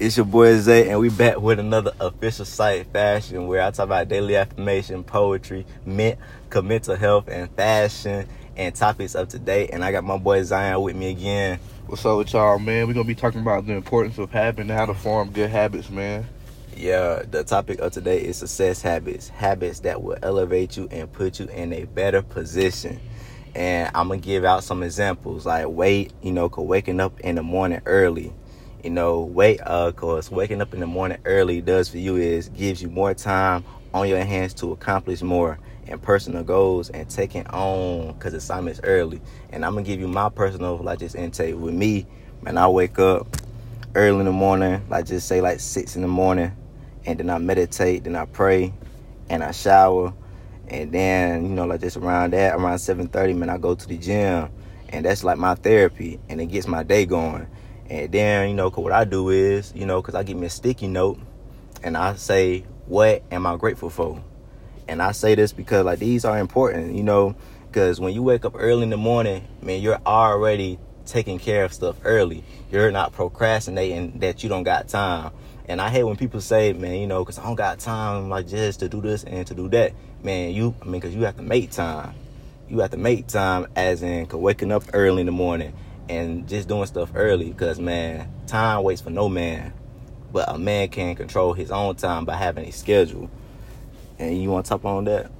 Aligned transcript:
It's 0.00 0.16
your 0.16 0.24
boy 0.24 0.56
Zay, 0.56 0.88
and 0.88 0.98
we 0.98 1.10
back 1.10 1.38
with 1.38 1.58
another 1.58 1.92
official 2.00 2.46
Psych 2.46 2.90
fashion 2.90 3.46
where 3.48 3.60
I 3.60 3.70
talk 3.70 3.84
about 3.84 4.08
daily 4.08 4.34
affirmation, 4.34 5.04
poetry, 5.04 5.66
mint, 5.84 6.18
mental 6.64 6.96
health, 6.96 7.28
and 7.28 7.50
fashion, 7.50 8.26
and 8.56 8.74
topics 8.74 9.14
of 9.14 9.28
today. 9.28 9.68
And 9.68 9.84
I 9.84 9.92
got 9.92 10.02
my 10.02 10.16
boy 10.16 10.40
Zyon 10.40 10.82
with 10.82 10.96
me 10.96 11.10
again. 11.10 11.60
What's 11.86 12.06
up 12.06 12.16
with 12.16 12.32
y'all, 12.32 12.58
man? 12.58 12.88
We're 12.88 12.94
gonna 12.94 13.04
be 13.04 13.14
talking 13.14 13.42
about 13.42 13.66
the 13.66 13.74
importance 13.74 14.16
of 14.16 14.30
having 14.30 14.70
and 14.70 14.78
how 14.78 14.86
to 14.86 14.94
form 14.94 15.32
good 15.32 15.50
habits, 15.50 15.90
man. 15.90 16.26
Yeah, 16.74 17.22
the 17.30 17.44
topic 17.44 17.80
of 17.80 17.92
today 17.92 18.22
is 18.22 18.38
success 18.38 18.80
habits, 18.80 19.28
habits 19.28 19.80
that 19.80 20.02
will 20.02 20.16
elevate 20.22 20.78
you 20.78 20.88
and 20.90 21.12
put 21.12 21.38
you 21.38 21.46
in 21.48 21.74
a 21.74 21.84
better 21.84 22.22
position. 22.22 22.98
And 23.54 23.90
I'm 23.94 24.08
gonna 24.08 24.20
give 24.20 24.46
out 24.46 24.64
some 24.64 24.82
examples 24.82 25.44
like 25.44 25.66
wait, 25.68 26.14
you 26.22 26.32
know, 26.32 26.46
waking 26.56 27.00
up 27.00 27.20
in 27.20 27.34
the 27.34 27.42
morning 27.42 27.82
early 27.84 28.32
you 28.84 28.90
know, 28.90 29.20
wait, 29.20 29.60
uh, 29.64 29.92
cause 29.92 30.30
waking 30.30 30.60
up 30.60 30.72
in 30.74 30.80
the 30.80 30.86
morning 30.86 31.18
early 31.24 31.60
does 31.60 31.88
for 31.88 31.98
you 31.98 32.16
is 32.16 32.48
gives 32.50 32.82
you 32.82 32.88
more 32.88 33.14
time 33.14 33.64
on 33.92 34.08
your 34.08 34.24
hands 34.24 34.54
to 34.54 34.72
accomplish 34.72 35.22
more 35.22 35.58
and 35.86 36.00
personal 36.00 36.42
goals 36.44 36.88
and 36.90 37.08
taking 37.10 37.46
on 37.48 38.18
cause 38.18 38.32
assignments 38.32 38.80
early. 38.84 39.20
And 39.50 39.64
I'm 39.64 39.74
gonna 39.74 39.86
give 39.86 40.00
you 40.00 40.08
my 40.08 40.28
personal 40.28 40.76
like 40.78 41.00
just 41.00 41.14
intake 41.14 41.56
with 41.56 41.74
me. 41.74 42.06
Man, 42.42 42.56
I 42.56 42.68
wake 42.68 42.98
up 42.98 43.36
early 43.94 44.20
in 44.20 44.24
the 44.24 44.32
morning, 44.32 44.82
like 44.88 45.06
just 45.06 45.28
say 45.28 45.40
like 45.40 45.60
six 45.60 45.96
in 45.96 46.02
the 46.02 46.08
morning, 46.08 46.52
and 47.04 47.18
then 47.18 47.28
I 47.28 47.38
meditate, 47.38 48.04
then 48.04 48.16
I 48.16 48.24
pray, 48.24 48.72
and 49.28 49.42
I 49.42 49.50
shower, 49.50 50.14
and 50.68 50.92
then 50.92 51.44
you 51.44 51.50
know 51.50 51.66
like 51.66 51.80
just 51.80 51.96
around 51.96 52.32
that 52.32 52.54
around 52.54 52.78
7:30, 52.78 53.36
man, 53.36 53.50
I 53.50 53.58
go 53.58 53.74
to 53.74 53.86
the 53.86 53.98
gym, 53.98 54.48
and 54.88 55.04
that's 55.04 55.24
like 55.24 55.38
my 55.38 55.54
therapy, 55.54 56.18
and 56.28 56.40
it 56.40 56.46
gets 56.46 56.66
my 56.66 56.82
day 56.82 57.04
going. 57.04 57.46
And 57.90 58.12
then, 58.12 58.48
you 58.48 58.54
know, 58.54 58.70
what 58.70 58.92
I 58.92 59.04
do 59.04 59.30
is, 59.30 59.72
you 59.74 59.84
know, 59.84 60.00
because 60.00 60.14
I 60.14 60.22
give 60.22 60.36
me 60.36 60.46
a 60.46 60.50
sticky 60.50 60.86
note 60.86 61.18
and 61.82 61.96
I 61.96 62.14
say, 62.14 62.60
what 62.86 63.24
am 63.32 63.46
I 63.46 63.56
grateful 63.56 63.90
for? 63.90 64.22
And 64.86 65.02
I 65.02 65.10
say 65.10 65.34
this 65.34 65.52
because, 65.52 65.84
like, 65.84 65.98
these 65.98 66.24
are 66.24 66.38
important, 66.38 66.94
you 66.94 67.02
know, 67.02 67.34
because 67.66 67.98
when 68.00 68.14
you 68.14 68.22
wake 68.22 68.44
up 68.44 68.54
early 68.56 68.84
in 68.84 68.90
the 68.90 68.96
morning, 68.96 69.46
man, 69.60 69.80
you're 69.80 70.00
already 70.06 70.78
taking 71.04 71.40
care 71.40 71.64
of 71.64 71.72
stuff 71.72 71.96
early. 72.04 72.44
You're 72.70 72.92
not 72.92 73.12
procrastinating 73.12 74.20
that 74.20 74.44
you 74.44 74.48
don't 74.48 74.62
got 74.62 74.88
time. 74.88 75.32
And 75.66 75.80
I 75.80 75.88
hate 75.88 76.04
when 76.04 76.16
people 76.16 76.40
say, 76.40 76.72
man, 76.72 76.94
you 76.94 77.08
know, 77.08 77.24
because 77.24 77.40
I 77.40 77.42
don't 77.42 77.56
got 77.56 77.80
time, 77.80 78.28
like, 78.28 78.46
just 78.46 78.80
to 78.80 78.88
do 78.88 79.00
this 79.00 79.24
and 79.24 79.44
to 79.48 79.54
do 79.54 79.68
that. 79.70 79.94
Man, 80.22 80.52
you, 80.52 80.76
I 80.80 80.84
mean, 80.84 81.00
because 81.00 81.14
you 81.14 81.22
have 81.22 81.36
to 81.38 81.42
make 81.42 81.72
time. 81.72 82.14
You 82.68 82.78
have 82.80 82.92
to 82.92 82.96
make 82.96 83.26
time, 83.26 83.66
as 83.74 84.04
in, 84.04 84.26
cause 84.26 84.40
waking 84.40 84.70
up 84.70 84.84
early 84.92 85.20
in 85.20 85.26
the 85.26 85.32
morning 85.32 85.72
and 86.10 86.48
just 86.48 86.68
doing 86.68 86.86
stuff 86.86 87.12
early 87.14 87.50
because 87.50 87.78
man 87.78 88.28
time 88.46 88.82
waits 88.82 89.00
for 89.00 89.10
no 89.10 89.28
man. 89.28 89.72
But 90.32 90.48
a 90.48 90.58
man 90.58 90.88
can 90.88 91.14
control 91.14 91.52
his 91.52 91.70
own 91.70 91.96
time 91.96 92.24
by 92.24 92.36
having 92.36 92.66
a 92.66 92.72
schedule. 92.72 93.30
And 94.18 94.40
you 94.40 94.50
want 94.50 94.66
to 94.66 94.70
talk 94.70 94.84
on 94.84 95.04
that? 95.04 95.30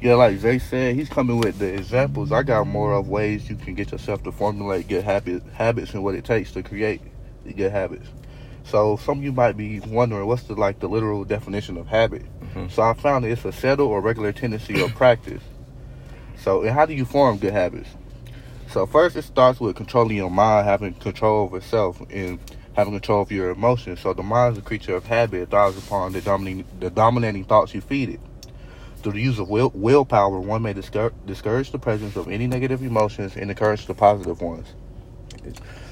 Yeah 0.00 0.14
like 0.14 0.38
Zay 0.38 0.58
said 0.58 0.96
he's 0.96 1.08
coming 1.08 1.38
with 1.38 1.58
the 1.58 1.72
examples. 1.74 2.32
I 2.32 2.42
got 2.42 2.66
more 2.66 2.92
of 2.92 3.08
ways 3.08 3.48
you 3.48 3.56
can 3.56 3.74
get 3.74 3.92
yourself 3.92 4.22
to 4.24 4.32
formulate 4.32 4.88
good 4.88 5.04
habit, 5.04 5.42
habits 5.52 5.92
and 5.94 6.02
what 6.02 6.14
it 6.14 6.24
takes 6.24 6.52
to 6.52 6.62
create 6.62 7.00
the 7.44 7.52
good 7.52 7.70
habits. 7.70 8.08
So 8.64 8.96
some 8.96 9.18
of 9.18 9.24
you 9.24 9.32
might 9.32 9.56
be 9.56 9.80
wondering 9.80 10.26
what's 10.26 10.44
the 10.44 10.54
like 10.54 10.80
the 10.80 10.88
literal 10.88 11.24
definition 11.24 11.76
of 11.76 11.86
habit? 11.86 12.22
Mm-hmm. 12.40 12.68
so 12.68 12.82
i 12.82 12.94
found 12.94 13.24
that 13.24 13.30
it's 13.30 13.44
a 13.44 13.50
settled 13.52 13.90
or 13.90 14.00
regular 14.00 14.32
tendency 14.32 14.80
or 14.80 14.88
practice. 14.90 15.42
So 16.38 16.62
and 16.62 16.70
how 16.70 16.86
do 16.86 16.94
you 16.94 17.04
form 17.04 17.38
good 17.38 17.52
habits 17.52 17.88
so 18.74 18.86
first, 18.86 19.14
it 19.14 19.22
starts 19.22 19.60
with 19.60 19.76
controlling 19.76 20.16
your 20.16 20.30
mind, 20.30 20.66
having 20.66 20.94
control 20.94 21.44
over 21.44 21.60
self, 21.60 22.02
and 22.10 22.40
having 22.72 22.92
control 22.92 23.22
of 23.22 23.30
your 23.30 23.50
emotions. 23.50 24.00
So 24.00 24.12
the 24.12 24.24
mind 24.24 24.54
is 24.54 24.58
a 24.58 24.62
creature 24.62 24.96
of 24.96 25.06
habit; 25.06 25.42
it 25.42 25.50
thrives 25.50 25.78
upon 25.78 26.12
the 26.12 26.20
dominating, 26.20 26.66
the 26.80 26.90
dominating 26.90 27.44
thoughts 27.44 27.72
you 27.72 27.80
feed 27.80 28.08
it. 28.08 28.20
Through 28.96 29.12
the 29.12 29.20
use 29.20 29.38
of 29.38 29.48
will, 29.48 29.70
willpower, 29.76 30.40
one 30.40 30.62
may 30.62 30.72
discourage, 30.72 31.14
discourage 31.24 31.70
the 31.70 31.78
presence 31.78 32.16
of 32.16 32.26
any 32.26 32.48
negative 32.48 32.82
emotions 32.82 33.36
and 33.36 33.48
encourage 33.48 33.86
the 33.86 33.94
positive 33.94 34.40
ones. 34.40 34.74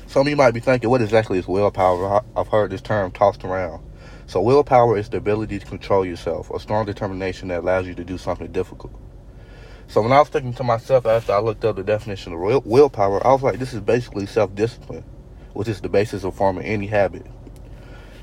Some 0.09 0.22
of 0.22 0.28
you 0.28 0.37
might 0.37 0.50
be 0.50 0.59
thinking, 0.59 0.91
what 0.91 1.03
exactly 1.03 1.38
is 1.38 1.47
willpower? 1.47 2.25
I've 2.37 2.49
heard 2.49 2.72
this 2.72 2.82
term 2.82 3.12
tossed 3.12 3.44
around. 3.44 3.81
So 4.26 4.41
willpower 4.41 4.99
is 4.99 5.09
the 5.09 5.19
ability 5.19 5.60
to 5.60 5.66
control 5.66 6.04
yourself, 6.04 6.50
a 6.50 6.59
strong 6.59 6.87
determination 6.87 7.47
that 7.49 7.60
allows 7.60 7.87
you 7.87 7.94
to 7.94 8.04
do 8.04 8.19
something 8.19 8.50
difficult. 8.50 8.93
So 9.92 10.00
when 10.00 10.10
I 10.10 10.20
was 10.20 10.30
thinking 10.30 10.54
to 10.54 10.64
myself 10.64 11.04
after 11.04 11.34
I 11.34 11.41
looked 11.41 11.66
up 11.66 11.76
the 11.76 11.84
definition 11.84 12.32
of 12.32 12.64
willpower, 12.64 13.26
I 13.26 13.30
was 13.30 13.42
like, 13.42 13.58
this 13.58 13.75
is 13.75 13.80
basically 13.80 14.25
self-discipline, 14.25 15.04
which 15.53 15.69
is 15.69 15.82
the 15.82 15.91
basis 15.91 16.25
of 16.25 16.34
forming 16.34 16.64
any 16.64 16.86
habit. 16.86 17.26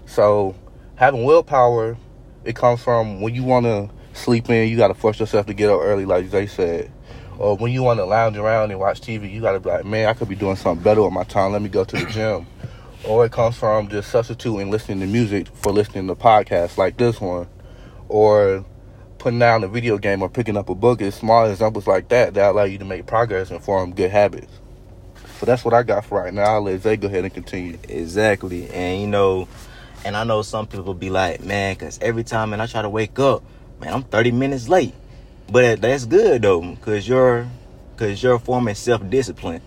So 0.08 0.56
having 0.96 1.26
willpower, 1.26 1.96
it 2.44 2.56
comes 2.56 2.82
from 2.82 3.22
when 3.22 3.36
you 3.36 3.44
want 3.44 3.68
to 3.68 3.88
sleep 4.14 4.50
in, 4.50 4.68
you 4.68 4.78
got 4.78 4.88
to 4.88 4.96
force 4.96 5.20
yourself 5.20 5.46
to 5.46 5.54
get 5.54 5.70
up 5.70 5.80
early, 5.80 6.06
like 6.06 6.30
Zay 6.30 6.48
said. 6.48 6.92
Or 7.38 7.56
when 7.56 7.72
you 7.72 7.84
want 7.84 8.00
to 8.00 8.06
lounge 8.06 8.36
around 8.36 8.72
and 8.72 8.80
watch 8.80 9.02
TV, 9.02 9.32
you 9.32 9.40
got 9.40 9.52
to 9.52 9.60
be 9.60 9.70
like, 9.70 9.86
man, 9.86 10.10
I 10.10 10.16
could 10.16 10.28
be 10.28 10.34
doing 10.34 10.56
something 10.56 10.84
better 10.84 11.04
with 11.04 11.14
my 11.14 11.24
time. 11.24 11.52
Let 11.52 11.62
me 11.62 11.70
go 11.70 11.84
to 11.84 11.96
the 11.96 12.10
gym. 12.10 12.48
or 13.06 13.26
it 13.26 13.32
comes 13.32 13.56
from 13.56 13.90
just 13.90 14.10
substituting 14.10 14.72
listening 14.72 15.02
to 15.02 15.06
music 15.06 15.46
for 15.54 15.72
listening 15.72 16.08
to 16.08 16.16
podcasts 16.16 16.80
like 16.80 16.98
this 16.98 17.22
one. 17.22 17.48
Or 18.08 18.66
putting 19.20 19.38
down 19.38 19.64
a 19.64 19.68
video 19.68 19.98
game 19.98 20.22
or 20.22 20.30
picking 20.30 20.58
up 20.58 20.70
a 20.70 20.76
book 20.76 21.02
is 21.02 21.14
small 21.14 21.46
examples 21.46 21.86
like 21.86 22.08
that 22.10 22.34
that 22.34 22.52
allow 22.52 22.64
you 22.64 22.78
to 22.78 22.86
make 22.86 23.06
progress 23.06 23.52
and 23.52 23.62
form 23.62 23.94
good 23.94 24.10
habits. 24.10 24.52
So 25.38 25.46
that's 25.46 25.64
what 25.64 25.74
I 25.74 25.84
got 25.84 26.06
for 26.06 26.24
right 26.24 26.34
now. 26.34 26.44
I'll 26.44 26.64
let 26.64 26.82
Zay 26.82 26.98
go 26.98 27.08
ahead 27.08 27.26
and 27.26 27.34
continue. 27.34 27.78
Exactly. 27.88 28.70
And 28.70 29.02
you 29.02 29.08
know, 29.08 29.48
and 30.04 30.18
I 30.18 30.24
know 30.24 30.42
some 30.42 30.68
people 30.68 30.94
be 30.94 31.10
like, 31.10 31.44
man, 31.44 31.76
because 31.76 32.00
every 32.02 32.24
time 32.24 32.54
and 32.54 32.62
I 32.62 32.66
try 32.66 32.82
to 32.82 32.90
wake 32.90 33.20
up, 33.20 33.44
man, 33.80 33.94
I'm 33.94 34.04
30 34.04 34.32
minutes 34.32 34.68
late. 34.68 34.96
But 35.52 35.82
that's 35.82 36.06
good 36.06 36.42
though, 36.42 36.62
because 36.62 37.08
you're, 37.08 37.48
because 37.96 38.22
you're 38.24 38.40
forming 38.40 38.76
self-discipline. 38.76 39.62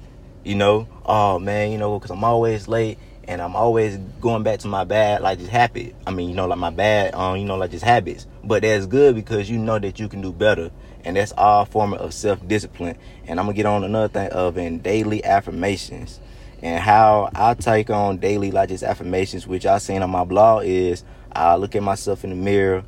You 0.45 0.57
know, 0.57 0.89
oh 1.07 1.39
man, 1.39 1.71
you 1.71 1.79
know, 1.79 1.99
because 1.99 2.11
I'm 2.11 2.25
always 2.25 2.67
late 2.67 2.99
and 3.29 3.41
I'm 3.41 3.55
always 3.55 3.97
going 4.21 4.43
back 4.43 4.61
to 4.61 4.69
my 4.69 4.85
bad, 4.85 5.23
like 5.23 5.39
just 5.39 5.51
habit. 5.51 5.95
I 6.07 6.11
mean, 6.11 6.29
you 6.29 6.35
know, 6.35 6.47
like 6.47 6.59
my 6.59 6.71
bad, 6.71 7.15
um, 7.15 7.37
you 7.37 7.45
know, 7.45 7.57
like 7.57 7.71
just 7.71 7.85
habits. 7.85 8.27
But 8.45 8.63
that's 8.63 8.87
good 8.87 9.15
because 9.15 9.49
you 9.49 9.59
know 9.59 9.79
that 9.79 9.99
you 10.01 10.09
can 10.09 10.21
do 10.21 10.33
better, 10.33 10.71
and 11.05 11.17
that's 11.17 11.33
all 11.33 11.65
form 11.65 11.95
of 11.95 12.13
self 12.13 12.47
discipline. 12.47 12.97
And 13.27 13.39
I'm 13.39 13.47
gonna 13.47 13.57
get 13.57 13.67
on 13.67 13.85
another 13.85 14.09
thing 14.09 14.29
of 14.31 14.59
in 14.59 14.81
daily 14.81 15.25
affirmations, 15.25 16.21
and 16.63 16.83
how 16.83 17.31
I 17.35 17.55
take 17.55 17.91
on 17.91 18.19
daily 18.19 18.51
like 18.51 18.71
just 18.71 18.85
affirmations, 18.85 19.47
which 19.47 19.67
I 19.67 19.79
seen 19.79 20.03
on 20.03 20.11
my 20.11 20.25
blog 20.25 20.65
is 20.65 21.05
I 21.33 21.57
look 21.57 21.75
at 21.77 21.83
myself 21.83 22.25
in 22.25 22.31
the 22.31 22.37
mirror, 22.37 22.85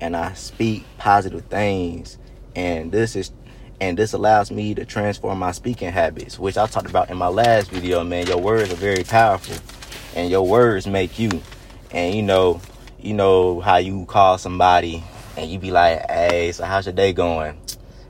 and 0.00 0.16
I 0.16 0.34
speak 0.34 0.84
positive 0.98 1.44
things, 1.46 2.18
and 2.54 2.90
this 2.90 3.16
is 3.16 3.30
and 3.80 3.98
this 3.98 4.12
allows 4.12 4.50
me 4.50 4.74
to 4.74 4.84
transform 4.84 5.38
my 5.38 5.52
speaking 5.52 5.92
habits, 5.92 6.38
which 6.38 6.56
I 6.56 6.66
talked 6.66 6.88
about 6.88 7.10
in 7.10 7.18
my 7.18 7.28
last 7.28 7.70
video, 7.70 8.02
man. 8.04 8.26
Your 8.26 8.38
words 8.38 8.72
are 8.72 8.76
very 8.76 9.04
powerful 9.04 9.56
and 10.14 10.30
your 10.30 10.46
words 10.46 10.86
make 10.86 11.18
you. 11.18 11.42
And 11.90 12.14
you 12.14 12.22
know, 12.22 12.60
you 12.98 13.14
know 13.14 13.60
how 13.60 13.76
you 13.76 14.06
call 14.06 14.38
somebody 14.38 15.04
and 15.36 15.50
you 15.50 15.58
be 15.58 15.70
like, 15.70 16.10
"Hey, 16.10 16.52
so 16.52 16.64
how's 16.64 16.86
your 16.86 16.94
day 16.94 17.12
going?" 17.12 17.60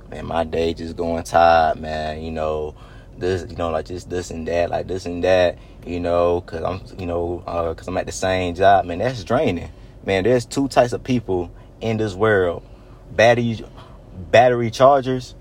Man, 0.09 0.27
my 0.27 0.45
day 0.45 0.73
just 0.73 0.97
going 0.97 1.25
tired, 1.25 1.81
man. 1.81 2.23
You 2.23 2.31
know, 2.31 2.77
this, 3.19 3.45
you 3.51 3.57
know, 3.57 3.71
like 3.71 3.87
just 3.87 4.09
this 4.09 4.31
and 4.31 4.47
that, 4.47 4.71
like 4.71 4.87
this 4.87 5.05
and 5.05 5.23
that. 5.25 5.59
You 5.85 6.01
know, 6.01 6.41
cause 6.43 6.63
I'm, 6.63 6.81
you 6.99 7.07
know, 7.07 7.43
uh, 7.47 7.75
cause 7.75 7.87
I'm 7.89 7.97
at 7.99 8.07
the 8.07 8.13
same 8.13 8.55
job, 8.55 8.87
man. 8.87 8.99
That's 8.99 9.23
draining, 9.25 9.71
man. 10.05 10.25
There's 10.25 10.47
two 10.47 10.69
types 10.69 10.93
of 10.93 11.03
people 11.03 11.51
in 11.81 11.97
this 11.97 12.15
world: 12.15 12.65
battery, 13.11 13.65
battery 14.31 14.71
chargers, 14.71 15.35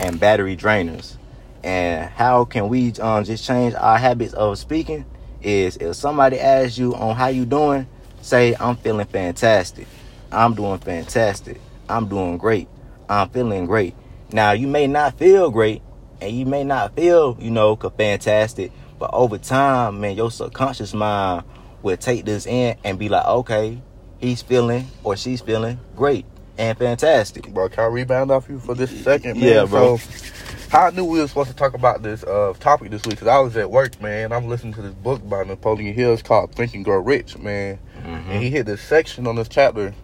and 0.00 0.18
battery 0.20 0.56
drainers. 0.56 1.16
And 1.64 2.08
how 2.10 2.44
can 2.44 2.68
we 2.68 2.92
um, 2.94 3.24
just 3.24 3.44
change 3.44 3.74
our 3.74 3.98
habits 3.98 4.34
of 4.34 4.58
speaking? 4.58 5.04
is 5.46 5.76
if 5.76 5.94
somebody 5.96 6.38
asks 6.40 6.76
you 6.76 6.94
on 6.94 7.14
how 7.14 7.28
you 7.28 7.44
doing, 7.44 7.86
say 8.20 8.54
I'm 8.58 8.76
feeling 8.76 9.06
fantastic. 9.06 9.86
I'm 10.32 10.54
doing 10.54 10.78
fantastic. 10.78 11.60
I'm 11.88 12.08
doing 12.08 12.36
great. 12.36 12.68
I'm 13.08 13.28
feeling 13.28 13.66
great. 13.66 13.94
Now 14.32 14.52
you 14.52 14.66
may 14.66 14.86
not 14.86 15.18
feel 15.18 15.50
great 15.50 15.82
and 16.20 16.36
you 16.36 16.46
may 16.46 16.64
not 16.64 16.96
feel, 16.96 17.36
you 17.40 17.50
know, 17.50 17.76
fantastic, 17.76 18.72
but 18.98 19.10
over 19.12 19.38
time, 19.38 20.00
man, 20.00 20.16
your 20.16 20.30
subconscious 20.30 20.94
mind 20.94 21.44
will 21.82 21.96
take 21.96 22.24
this 22.24 22.46
in 22.46 22.76
and 22.82 22.98
be 22.98 23.08
like, 23.08 23.24
okay, 23.24 23.80
he's 24.18 24.42
feeling 24.42 24.88
or 25.04 25.16
she's 25.16 25.40
feeling 25.40 25.78
great 25.94 26.24
and 26.58 26.78
fantastic. 26.78 27.52
Bro, 27.52 27.70
can 27.70 27.84
I 27.84 27.86
rebound 27.86 28.30
off 28.30 28.48
you 28.48 28.58
for 28.58 28.74
this 28.74 28.90
second, 29.02 29.40
man? 29.40 29.48
Yeah, 29.48 29.64
bro. 29.64 29.98
So, 29.98 30.26
how 30.70 30.86
I 30.86 30.90
knew 30.90 31.04
we 31.04 31.20
were 31.20 31.28
supposed 31.28 31.50
to 31.50 31.56
talk 31.56 31.74
about 31.74 32.02
this 32.02 32.24
uh, 32.24 32.54
topic 32.58 32.90
this 32.90 33.04
week 33.04 33.16
because 33.16 33.28
I 33.28 33.38
was 33.38 33.56
at 33.56 33.70
work, 33.70 34.00
man. 34.00 34.32
I'm 34.32 34.48
listening 34.48 34.74
to 34.74 34.82
this 34.82 34.94
book 34.94 35.26
by 35.28 35.44
Napoleon 35.44 35.94
Hill. 35.94 36.12
It's 36.12 36.22
called 36.22 36.54
Think 36.54 36.74
and 36.74 36.84
Grow 36.84 36.98
Rich, 36.98 37.38
man. 37.38 37.78
Mm-hmm. 37.98 38.30
And 38.30 38.42
he 38.42 38.50
hit 38.50 38.66
this 38.66 38.80
section 38.80 39.26
on 39.26 39.36
this 39.36 39.48
chapter 39.48 39.94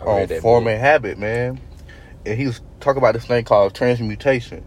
on 0.00 0.28
forming 0.40 0.78
habit, 0.78 1.18
man. 1.18 1.60
And 2.26 2.38
he 2.38 2.46
was 2.46 2.60
talking 2.80 2.98
about 2.98 3.14
this 3.14 3.24
thing 3.24 3.44
called 3.44 3.74
transmutation. 3.74 4.64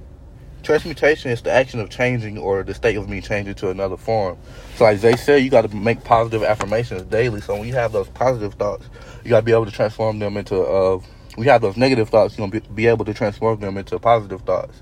transmutation 0.63 1.31
is 1.31 1.41
the 1.41 1.51
action 1.51 1.79
of 1.79 1.89
changing 1.89 2.37
or 2.37 2.63
the 2.63 2.73
state 2.73 2.97
of 2.97 3.07
me 3.07 3.21
changing 3.21 3.55
to 3.55 3.69
another 3.69 3.97
form. 3.97 4.37
So, 4.77 4.85
like 4.85 4.99
they 5.01 5.15
said, 5.15 5.43
you 5.43 5.49
got 5.49 5.69
to 5.69 5.75
make 5.75 6.03
positive 6.03 6.43
affirmations 6.43 7.03
daily. 7.03 7.41
So, 7.41 7.55
when 7.55 7.67
you 7.67 7.75
have 7.75 7.91
those 7.91 8.09
positive 8.09 8.55
thoughts, 8.55 8.89
you 9.23 9.29
got 9.29 9.41
to 9.41 9.45
be 9.45 9.51
able 9.51 9.65
to 9.65 9.71
transform 9.71 10.19
them 10.19 10.37
into. 10.37 10.61
Uh, 10.61 10.99
we 11.37 11.47
have 11.47 11.61
those 11.61 11.77
negative 11.77 12.09
thoughts, 12.09 12.37
you're 12.37 12.47
gonna 12.47 12.61
be, 12.61 12.67
be 12.73 12.87
able 12.87 13.05
to 13.05 13.13
transform 13.13 13.59
them 13.59 13.77
into 13.77 13.97
positive 13.99 14.41
thoughts. 14.41 14.81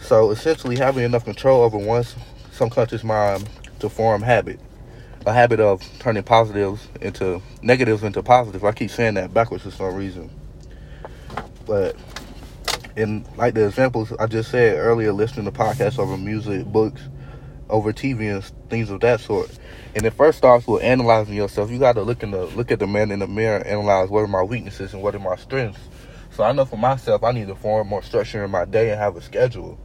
So, 0.00 0.30
essentially, 0.30 0.76
having 0.76 1.04
enough 1.04 1.24
control 1.24 1.62
over 1.62 1.78
one's 1.78 2.14
subconscious 2.52 3.04
mind 3.04 3.48
to 3.80 3.88
form 3.88 4.22
habit, 4.22 4.60
a 5.26 5.32
habit 5.32 5.60
of 5.60 5.82
turning 5.98 6.22
positives 6.22 6.86
into 7.00 7.42
negatives 7.62 8.02
into 8.02 8.22
positives. 8.22 8.64
I 8.64 8.72
keep 8.72 8.90
saying 8.90 9.14
that 9.14 9.34
backwards 9.34 9.64
for 9.64 9.70
some 9.70 9.94
reason, 9.94 10.30
but 11.66 11.96
in 12.96 13.24
like 13.36 13.54
the 13.54 13.66
examples 13.66 14.12
I 14.18 14.26
just 14.26 14.50
said 14.50 14.76
earlier, 14.78 15.12
listening 15.12 15.46
to 15.46 15.52
podcasts 15.52 15.98
over 15.98 16.16
music, 16.16 16.66
books, 16.66 17.02
over 17.70 17.92
TV 17.92 18.34
and 18.34 18.44
things 18.70 18.90
of 18.90 19.00
that 19.00 19.20
sort. 19.20 19.50
And 19.94 20.04
it 20.04 20.12
first 20.12 20.38
starts 20.38 20.66
with 20.66 20.82
analyzing 20.82 21.34
yourself. 21.34 21.70
You 21.70 21.78
got 21.78 21.94
to 21.94 22.02
look 22.02 22.22
in 22.22 22.30
the 22.30 22.46
look 22.46 22.70
at 22.70 22.78
the 22.78 22.86
man 22.86 23.10
in 23.10 23.18
the 23.20 23.26
mirror, 23.26 23.66
analyze 23.66 24.10
what 24.10 24.20
are 24.20 24.28
my 24.28 24.42
weaknesses 24.42 24.94
and 24.94 25.02
what 25.02 25.14
are 25.14 25.20
my 25.20 25.36
strengths. 25.36 25.80
So 26.30 26.44
I 26.44 26.52
know 26.52 26.64
for 26.64 26.76
myself, 26.76 27.24
I 27.24 27.32
need 27.32 27.48
to 27.48 27.54
form 27.54 27.88
more 27.88 28.02
structure 28.02 28.44
in 28.44 28.50
my 28.50 28.64
day 28.64 28.90
and 28.90 29.00
have 29.00 29.16
a 29.16 29.22
schedule. 29.22 29.78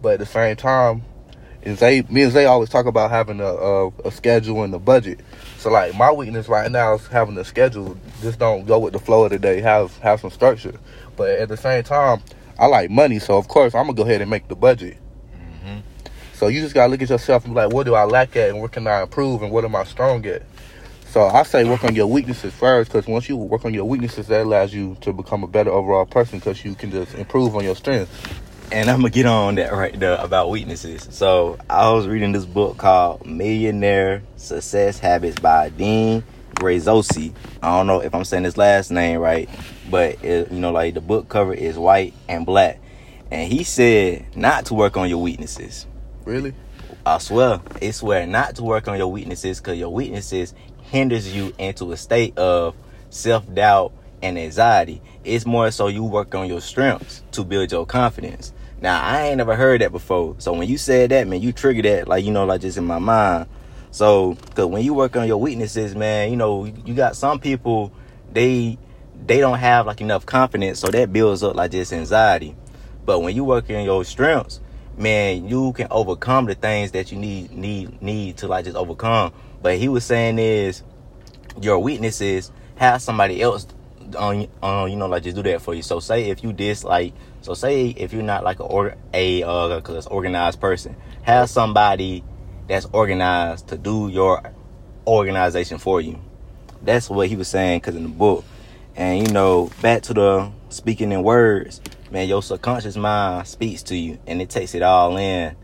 But 0.00 0.14
at 0.14 0.18
the 0.20 0.26
same 0.26 0.56
time, 0.56 1.02
is 1.62 1.80
they 1.80 2.02
me 2.02 2.22
and 2.22 2.32
Zay 2.32 2.46
always 2.46 2.68
talk 2.68 2.86
about 2.86 3.10
having 3.10 3.40
a, 3.40 3.44
a, 3.44 3.88
a 4.04 4.10
schedule 4.10 4.62
and 4.62 4.72
a 4.74 4.78
budget. 4.78 5.20
So 5.58 5.70
like 5.70 5.94
my 5.94 6.12
weakness 6.12 6.48
right 6.48 6.70
now 6.70 6.94
is 6.94 7.06
having 7.08 7.36
a 7.36 7.44
schedule. 7.44 7.98
Just 8.22 8.38
don't 8.38 8.66
go 8.66 8.78
with 8.78 8.92
the 8.92 8.98
flow 8.98 9.24
of 9.24 9.30
the 9.30 9.38
day. 9.38 9.60
Have 9.60 9.96
have 9.98 10.20
some 10.20 10.30
structure. 10.30 10.78
But 11.16 11.30
at 11.30 11.48
the 11.48 11.56
same 11.56 11.82
time, 11.82 12.22
I 12.58 12.66
like 12.66 12.90
money, 12.90 13.18
so 13.18 13.36
of 13.36 13.48
course 13.48 13.74
I'm 13.74 13.86
gonna 13.86 13.94
go 13.94 14.02
ahead 14.04 14.20
and 14.20 14.30
make 14.30 14.48
the 14.48 14.56
budget. 14.56 14.98
So 16.38 16.46
you 16.46 16.60
just 16.60 16.72
gotta 16.72 16.88
look 16.88 17.02
at 17.02 17.10
yourself 17.10 17.44
and 17.46 17.52
be 17.52 17.60
like, 17.60 17.72
what 17.72 17.84
do 17.84 17.96
I 17.96 18.04
lack 18.04 18.36
at, 18.36 18.50
and 18.50 18.60
where 18.60 18.68
can 18.68 18.86
I 18.86 19.02
improve, 19.02 19.42
and 19.42 19.50
what 19.50 19.64
am 19.64 19.74
I 19.74 19.82
strong 19.82 20.24
at? 20.24 20.42
So 21.08 21.24
I 21.24 21.42
say 21.42 21.64
work 21.64 21.82
on 21.82 21.96
your 21.96 22.06
weaknesses 22.06 22.54
first, 22.54 22.92
because 22.92 23.08
once 23.08 23.28
you 23.28 23.36
work 23.36 23.64
on 23.64 23.74
your 23.74 23.86
weaknesses, 23.86 24.28
that 24.28 24.42
allows 24.42 24.72
you 24.72 24.96
to 25.00 25.12
become 25.12 25.42
a 25.42 25.48
better 25.48 25.70
overall 25.70 26.06
person, 26.06 26.38
because 26.38 26.64
you 26.64 26.76
can 26.76 26.92
just 26.92 27.16
improve 27.16 27.56
on 27.56 27.64
your 27.64 27.74
strengths. 27.74 28.12
And 28.70 28.88
I'm 28.88 28.98
gonna 28.98 29.10
get 29.10 29.26
on 29.26 29.56
that 29.56 29.72
right 29.72 29.98
there 29.98 30.14
about 30.14 30.48
weaknesses. 30.48 31.08
So 31.10 31.58
I 31.68 31.90
was 31.90 32.06
reading 32.06 32.30
this 32.30 32.44
book 32.44 32.76
called 32.76 33.26
Millionaire 33.26 34.22
Success 34.36 35.00
Habits 35.00 35.40
by 35.40 35.70
Dean 35.70 36.22
Graziosi. 36.54 37.32
I 37.64 37.76
don't 37.76 37.88
know 37.88 38.00
if 38.00 38.14
I'm 38.14 38.24
saying 38.24 38.44
his 38.44 38.56
last 38.56 38.92
name 38.92 39.18
right, 39.18 39.50
but 39.90 40.22
it, 40.22 40.52
you 40.52 40.60
know, 40.60 40.70
like 40.70 40.94
the 40.94 41.00
book 41.00 41.28
cover 41.28 41.52
is 41.52 41.76
white 41.76 42.14
and 42.28 42.46
black, 42.46 42.78
and 43.32 43.52
he 43.52 43.64
said 43.64 44.24
not 44.36 44.66
to 44.66 44.74
work 44.74 44.96
on 44.96 45.08
your 45.08 45.18
weaknesses. 45.18 45.84
Really? 46.28 46.52
I 47.06 47.16
swear, 47.16 47.62
it 47.80 47.94
swear 47.94 48.26
not 48.26 48.56
to 48.56 48.62
work 48.62 48.86
on 48.86 48.98
your 48.98 49.08
weaknesses 49.08 49.60
because 49.60 49.78
your 49.78 49.88
weaknesses 49.88 50.52
hinders 50.82 51.34
you 51.34 51.54
into 51.56 51.90
a 51.92 51.96
state 51.96 52.36
of 52.36 52.76
self 53.08 53.50
doubt 53.54 53.92
and 54.22 54.38
anxiety. 54.38 55.00
It's 55.24 55.46
more 55.46 55.70
so 55.70 55.86
you 55.86 56.04
work 56.04 56.34
on 56.34 56.46
your 56.46 56.60
strengths 56.60 57.22
to 57.32 57.44
build 57.44 57.72
your 57.72 57.86
confidence. 57.86 58.52
Now 58.82 59.02
I 59.02 59.28
ain't 59.28 59.38
never 59.38 59.56
heard 59.56 59.80
that 59.80 59.90
before. 59.90 60.34
So 60.36 60.52
when 60.52 60.68
you 60.68 60.76
said 60.76 61.12
that, 61.12 61.26
man, 61.26 61.40
you 61.40 61.50
triggered 61.50 61.86
that 61.86 62.08
like 62.08 62.26
you 62.26 62.30
know, 62.30 62.44
like 62.44 62.60
just 62.60 62.76
in 62.76 62.84
my 62.84 62.98
mind. 62.98 63.48
So, 63.90 64.36
cause 64.54 64.66
when 64.66 64.84
you 64.84 64.92
work 64.92 65.16
on 65.16 65.26
your 65.26 65.38
weaknesses, 65.38 65.94
man, 65.94 66.30
you 66.30 66.36
know, 66.36 66.66
you 66.66 66.92
got 66.92 67.16
some 67.16 67.40
people 67.40 67.90
they 68.30 68.76
they 69.26 69.38
don't 69.38 69.58
have 69.58 69.86
like 69.86 70.02
enough 70.02 70.26
confidence, 70.26 70.78
so 70.78 70.88
that 70.88 71.10
builds 71.10 71.42
up 71.42 71.56
like 71.56 71.70
this 71.70 71.90
anxiety. 71.90 72.54
But 73.06 73.20
when 73.20 73.34
you 73.34 73.44
work 73.44 73.70
on 73.70 73.82
your 73.82 74.04
strengths, 74.04 74.60
man, 74.98 75.48
you 75.48 75.72
can 75.72 75.86
overcome 75.90 76.46
the 76.46 76.54
things 76.54 76.90
that 76.92 77.12
you 77.12 77.18
need 77.18 77.52
need 77.52 78.02
need 78.02 78.36
to 78.38 78.48
like 78.48 78.64
just 78.64 78.76
overcome. 78.76 79.32
But 79.62 79.78
he 79.78 79.88
was 79.88 80.04
saying 80.04 80.38
is 80.38 80.82
your 81.60 81.78
weaknesses 81.78 82.50
have 82.76 83.00
somebody 83.02 83.40
else 83.42 83.66
on 84.16 84.46
on 84.62 84.90
you 84.90 84.96
know 84.96 85.06
like 85.06 85.22
just 85.22 85.36
do 85.36 85.42
that 85.44 85.62
for 85.62 85.74
you. 85.74 85.82
So 85.82 86.00
say 86.00 86.30
if 86.30 86.42
you 86.42 86.52
dislike, 86.52 87.14
so 87.42 87.54
say 87.54 87.88
if 87.88 88.12
you're 88.12 88.22
not 88.22 88.44
like 88.44 88.60
a 88.60 88.64
or 88.64 88.96
a 89.14 89.42
uh 89.42 89.80
cause 89.80 90.06
organized 90.06 90.60
person, 90.60 90.96
have 91.22 91.48
somebody 91.48 92.24
that's 92.66 92.86
organized 92.92 93.68
to 93.68 93.78
do 93.78 94.08
your 94.08 94.52
organization 95.06 95.78
for 95.78 96.00
you. 96.00 96.18
That's 96.82 97.08
what 97.08 97.28
he 97.28 97.36
was 97.36 97.48
saying 97.48 97.80
because 97.80 97.96
in 97.96 98.02
the 98.02 98.08
book. 98.08 98.44
And 98.98 99.24
you 99.24 99.32
know, 99.32 99.70
back 99.80 100.02
to 100.02 100.12
the 100.12 100.50
speaking 100.70 101.12
in 101.12 101.22
words, 101.22 101.80
man, 102.10 102.26
your 102.26 102.42
subconscious 102.42 102.96
mind 102.96 103.46
speaks 103.46 103.84
to 103.84 103.96
you 103.96 104.18
and 104.26 104.42
it 104.42 104.50
takes 104.50 104.74
it 104.74 104.82
all 104.82 105.16
in. 105.16 105.54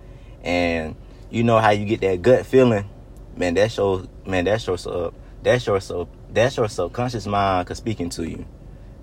And 0.44 0.94
you 1.30 1.42
know 1.42 1.58
how 1.58 1.70
you 1.70 1.84
get 1.84 2.00
that 2.02 2.22
gut 2.22 2.46
feeling, 2.46 2.88
man. 3.36 3.54
That's 3.54 3.76
your 3.76 4.04
man. 4.24 4.44
That's 4.44 4.64
your 4.64 4.78
sub. 4.78 5.14
That's 5.42 5.66
your 5.66 5.80
sub. 5.80 6.08
That's 6.30 6.56
your 6.56 6.68
subconscious 6.68 7.26
mind 7.26 7.76
speaking 7.76 8.08
to 8.10 8.22
you. 8.22 8.46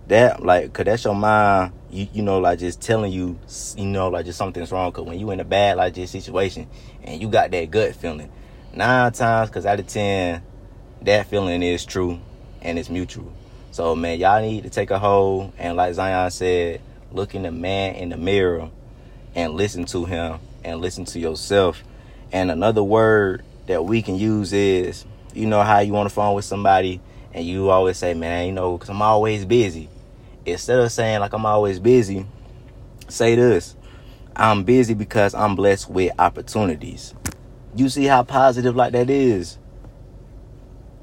That 0.08 0.42
like, 0.42 0.72
cause 0.72 0.86
that's 0.86 1.04
your 1.04 1.16
mind. 1.16 1.74
You 1.90 2.08
you 2.14 2.22
know 2.22 2.40
like 2.40 2.60
just 2.60 2.80
telling 2.80 3.12
you, 3.12 3.38
you 3.76 3.86
know 3.86 4.08
like 4.08 4.26
just 4.26 4.38
something's 4.38 4.72
wrong. 4.72 4.94
Cause 4.94 5.06
when 5.06 5.20
you 5.20 5.30
in 5.32 5.42
a 5.42 5.44
bad 5.44 5.76
like 5.76 5.94
this 5.94 6.12
situation 6.12 6.70
and 7.04 7.22
you 7.22 7.28
got 7.28 7.52
that 7.52 7.70
gut 7.70 7.96
feeling, 7.96 8.32
nine 8.74 9.12
times 9.12 9.50
cause 9.50 9.66
out 9.66 9.82
of 9.82 9.88
ten, 9.88 10.42
that 11.02 11.28
feeling 11.28 11.62
is 11.62 11.86
true 11.86 12.18
and 12.62 12.80
it's 12.80 12.90
mutual. 12.90 13.34
So 13.72 13.96
man, 13.96 14.20
y'all 14.20 14.42
need 14.42 14.64
to 14.64 14.70
take 14.70 14.92
a 14.92 15.00
hold 15.00 15.54
and 15.58 15.78
like 15.78 15.96
Zyon 15.96 16.30
said, 16.30 16.82
look 17.14 17.36
in 17.36 17.44
the 17.44 17.52
man 17.52 17.96
in 17.96 18.10
the 18.10 18.18
mirror 18.18 18.70
and 19.34 19.54
listen 19.54 19.86
to 19.86 20.04
him 20.04 20.40
and 20.66 20.82
listen 20.82 21.06
to 21.06 21.20
yourself. 21.20 21.82
And 22.34 22.52
another 22.52 22.84
word 22.84 23.44
that 23.68 23.86
we 23.86 24.02
can 24.02 24.18
use 24.18 24.52
is, 24.52 25.06
you 25.34 25.46
know 25.48 25.62
how 25.62 25.80
you 25.80 25.96
on 25.96 26.04
the 26.04 26.10
phone 26.10 26.36
with 26.36 26.44
somebody 26.44 27.00
and 27.34 27.46
you 27.46 27.70
always 27.70 27.98
say, 27.98 28.14
man, 28.14 28.48
you 28.48 28.52
know, 28.52 28.78
cause 28.78 28.90
I'm 28.90 29.02
always 29.02 29.46
busy. 29.46 29.88
Instead 30.46 30.80
of 30.80 30.92
saying 30.92 31.22
like 31.22 31.32
I'm 31.32 31.46
always 31.46 31.80
busy, 31.80 32.26
say 33.08 33.36
this. 33.36 33.78
I'm 34.36 34.66
busy 34.66 34.96
because 34.96 35.34
I'm 35.34 35.56
blessed 35.56 35.90
with 35.90 36.12
opportunities. 36.20 37.14
You 37.74 37.88
see 37.88 38.04
how 38.04 38.24
positive 38.24 38.76
like 38.76 38.92
that 38.92 39.10
is? 39.10 39.58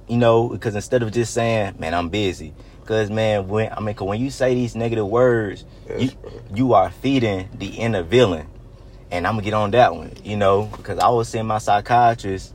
You 0.08 0.16
know, 0.16 0.48
because 0.48 0.74
instead 0.74 1.02
of 1.02 1.12
just 1.12 1.34
saying, 1.34 1.74
man, 1.78 1.94
I'm 1.94 2.08
busy. 2.08 2.54
Because, 2.80 3.10
man, 3.10 3.48
when 3.48 3.70
I 3.72 3.80
mean, 3.80 3.94
cause 3.94 4.08
when 4.08 4.20
you 4.20 4.30
say 4.30 4.54
these 4.54 4.74
negative 4.74 5.06
words, 5.06 5.64
Yes, 5.88 6.00
you, 6.02 6.10
bro. 6.10 6.32
you 6.54 6.72
are 6.72 6.90
feeding 6.90 7.48
the 7.54 7.66
inner 7.66 8.02
villain. 8.02 8.46
And 9.10 9.26
I'm 9.26 9.34
going 9.34 9.44
to 9.44 9.50
get 9.50 9.54
on 9.54 9.70
that 9.72 9.94
one, 9.94 10.12
you 10.24 10.36
know, 10.36 10.70
because 10.76 10.98
I 10.98 11.08
was 11.08 11.28
seeing 11.28 11.46
my 11.46 11.58
psychiatrist 11.58 12.54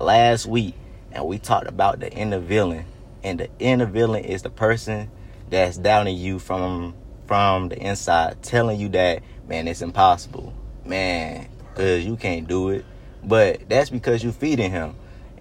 last 0.00 0.46
week 0.46 0.74
and 1.12 1.24
we 1.26 1.38
talked 1.38 1.68
about 1.68 2.00
the 2.00 2.12
inner 2.12 2.40
villain. 2.40 2.84
And 3.22 3.40
the 3.40 3.48
inner 3.58 3.86
villain 3.86 4.24
is 4.24 4.42
the 4.42 4.50
person 4.50 5.10
that's 5.50 5.76
doubting 5.76 6.16
you 6.16 6.38
from 6.38 6.94
from 7.26 7.70
the 7.70 7.78
inside, 7.78 8.42
telling 8.42 8.78
you 8.78 8.90
that, 8.90 9.22
man, 9.48 9.66
it's 9.66 9.80
impossible. 9.82 10.52
Man, 10.84 11.48
because 11.70 12.04
you 12.04 12.16
can't 12.16 12.46
do 12.46 12.68
it. 12.68 12.84
But 13.22 13.68
that's 13.68 13.88
because 13.88 14.22
you're 14.22 14.32
feeding 14.32 14.70
him. 14.70 14.94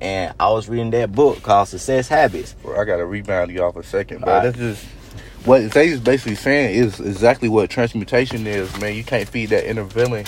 And 0.04 0.34
I 0.38 0.52
was 0.52 0.68
reading 0.68 0.92
that 0.92 1.14
book 1.14 1.42
called 1.44 1.70
Success 1.70 2.10
Habits. 2.10 2.56
Bro, 2.62 2.78
I 2.78 2.84
gotta 2.84 3.06
rebound 3.06 3.52
you 3.52 3.64
off 3.64 3.78
a 3.78 3.84
second, 3.84 4.20
but 4.20 4.28
Alright. 4.28 4.44
that's 4.44 4.58
just 4.58 4.86
what 5.46 5.62
Zay 5.72 5.88
is 5.88 6.02
basically 6.02 6.36
saying 6.36 6.76
is 6.76 7.00
exactly 7.00 7.48
what 7.48 7.70
transmutation 7.70 8.46
is, 8.46 8.78
man. 8.82 8.96
You 8.96 9.06
can't 9.06 9.30
feed 9.30 9.52
that 9.52 9.68
inner 9.68 9.86
villain. 9.86 10.26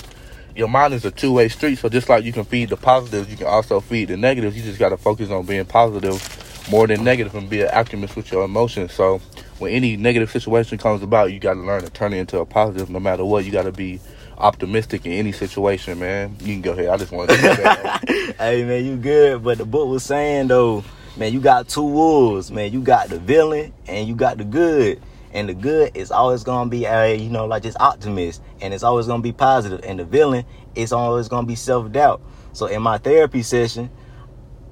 Your 0.56 0.70
mind 0.70 0.94
is 0.94 1.04
a 1.04 1.12
two 1.12 1.34
way 1.34 1.50
street, 1.50 1.76
so 1.78 1.90
just 1.90 2.08
like 2.08 2.24
you 2.24 2.32
can 2.32 2.46
feed 2.46 2.70
the 2.70 2.78
positives, 2.78 3.30
you 3.30 3.36
can 3.36 3.48
also 3.48 3.82
feed 3.82 4.08
the 4.08 4.16
negatives. 4.16 4.56
You 4.56 4.64
just 4.64 4.80
gotta 4.80 4.96
focus 4.96 5.30
on 5.30 5.46
being 5.46 5.66
positive 5.66 6.24
more 6.72 6.88
than 6.88 7.04
negative 7.04 7.36
and 7.36 7.50
be 7.50 7.62
an 7.62 7.70
alchemist 7.74 8.16
with 8.16 8.32
your 8.32 8.46
emotions. 8.46 8.94
So 8.94 9.20
when 9.60 9.74
any 9.74 9.98
negative 9.98 10.32
situation 10.32 10.78
comes 10.78 11.04
about, 11.04 11.34
you 11.34 11.40
gotta 11.40 11.60
learn 11.60 11.84
to 11.84 11.90
turn 11.90 12.14
it 12.14 12.20
into 12.20 12.40
a 12.40 12.46
positive 12.46 12.90
no 12.90 13.02
matter 13.02 13.26
what. 13.26 13.44
You 13.44 13.52
gotta 13.52 13.74
be 13.74 14.00
optimistic 14.38 15.06
in 15.06 15.14
any 15.14 15.32
situation, 15.32 16.00
man. 16.00 16.36
You 16.40 16.54
can 16.54 16.62
go 16.62 16.72
ahead. 16.72 16.90
I 16.90 16.98
just 16.98 17.12
wanted 17.12 17.36
to 17.36 17.42
say 17.42 17.64
that. 17.64 18.36
hey 18.40 18.64
man, 18.64 18.86
you 18.86 18.96
good. 18.98 19.44
But 19.44 19.58
the 19.58 19.66
book 19.66 19.88
was 19.88 20.04
saying 20.04 20.48
though, 20.48 20.84
man, 21.18 21.34
you 21.34 21.40
got 21.40 21.68
two 21.68 21.84
wolves, 21.84 22.52
man. 22.52 22.72
You 22.72 22.82
got 22.82 23.10
the 23.10 23.20
villain 23.20 23.74
and 23.88 24.08
you 24.08 24.16
got 24.16 24.38
the 24.38 24.44
good. 24.44 25.02
And 25.34 25.50
the 25.50 25.54
good 25.54 25.98
is 25.98 26.12
always 26.12 26.44
gonna 26.44 26.70
be 26.70 26.86
a, 26.86 27.16
you 27.16 27.30
know, 27.30 27.46
like 27.46 27.64
just 27.64 27.80
optimist. 27.80 28.42
And 28.62 28.74
it's 28.74 28.84
always 28.84 29.08
gonna 29.08 29.22
be 29.22 29.34
positive. 29.34 29.82
And 29.84 30.00
the 30.00 30.06
villain 30.06 30.46
is 30.76 30.94
always 30.94 31.28
gonna 31.28 31.48
be 31.48 31.56
self-doubt. 31.56 32.22
So 32.54 32.68
in 32.68 32.82
my 32.82 32.98
therapy 32.98 33.44
session, 33.44 33.90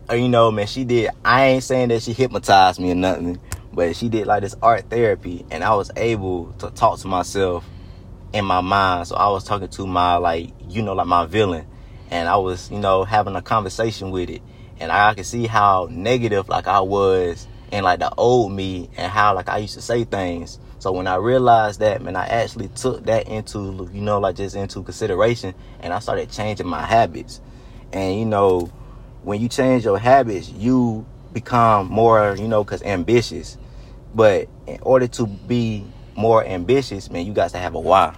uh, 0.09 0.15
you 0.15 0.29
know, 0.29 0.51
man, 0.51 0.67
she 0.67 0.83
did 0.83 1.09
I 1.23 1.45
ain't 1.45 1.63
saying 1.63 1.89
that 1.89 2.01
she 2.01 2.13
hypnotized 2.13 2.79
me 2.79 2.91
or 2.91 2.95
nothing, 2.95 3.39
but 3.73 3.95
she 3.95 4.09
did 4.09 4.27
like 4.27 4.41
this 4.41 4.55
art 4.61 4.89
therapy 4.89 5.45
and 5.51 5.63
I 5.63 5.75
was 5.75 5.91
able 5.95 6.53
to 6.59 6.69
talk 6.71 6.99
to 6.99 7.07
myself 7.07 7.65
in 8.33 8.45
my 8.45 8.61
mind. 8.61 9.07
So 9.07 9.15
I 9.15 9.29
was 9.29 9.43
talking 9.43 9.69
to 9.69 9.87
my 9.87 10.15
like, 10.15 10.49
you 10.67 10.81
know, 10.81 10.93
like 10.93 11.07
my 11.07 11.25
villain. 11.25 11.67
And 12.09 12.27
I 12.27 12.35
was, 12.35 12.69
you 12.69 12.79
know, 12.79 13.03
having 13.05 13.35
a 13.35 13.41
conversation 13.41 14.11
with 14.11 14.29
it. 14.29 14.41
And 14.79 14.91
I 14.91 15.13
could 15.13 15.25
see 15.25 15.47
how 15.47 15.87
negative 15.89 16.49
like 16.49 16.67
I 16.67 16.81
was 16.81 17.47
and 17.71 17.83
like 17.83 17.99
the 17.99 18.13
old 18.15 18.51
me 18.51 18.89
and 18.97 19.11
how 19.11 19.33
like 19.33 19.49
I 19.49 19.57
used 19.59 19.75
to 19.75 19.81
say 19.81 20.03
things. 20.03 20.59
So 20.79 20.91
when 20.91 21.07
I 21.07 21.15
realized 21.15 21.79
that, 21.79 22.01
man, 22.01 22.15
I 22.15 22.27
actually 22.27 22.67
took 22.69 23.05
that 23.05 23.27
into 23.27 23.89
you 23.93 24.01
know 24.01 24.19
like 24.19 24.35
just 24.35 24.55
into 24.55 24.83
consideration, 24.83 25.55
and 25.79 25.93
I 25.93 25.99
started 25.99 26.29
changing 26.29 26.67
my 26.67 26.85
habits. 26.85 27.39
And 27.93 28.19
you 28.19 28.25
know, 28.25 28.71
when 29.21 29.39
you 29.39 29.47
change 29.47 29.85
your 29.85 29.97
habits, 29.97 30.49
you 30.49 31.05
become 31.31 31.87
more 31.87 32.35
you 32.35 32.47
know 32.47 32.63
because 32.63 32.83
ambitious. 32.83 33.57
But 34.13 34.49
in 34.67 34.79
order 34.81 35.07
to 35.07 35.25
be 35.25 35.85
more 36.15 36.45
ambitious, 36.45 37.09
man, 37.09 37.25
you 37.25 37.33
got 37.33 37.51
to 37.51 37.57
have 37.57 37.75
a 37.75 37.79
why. 37.79 38.15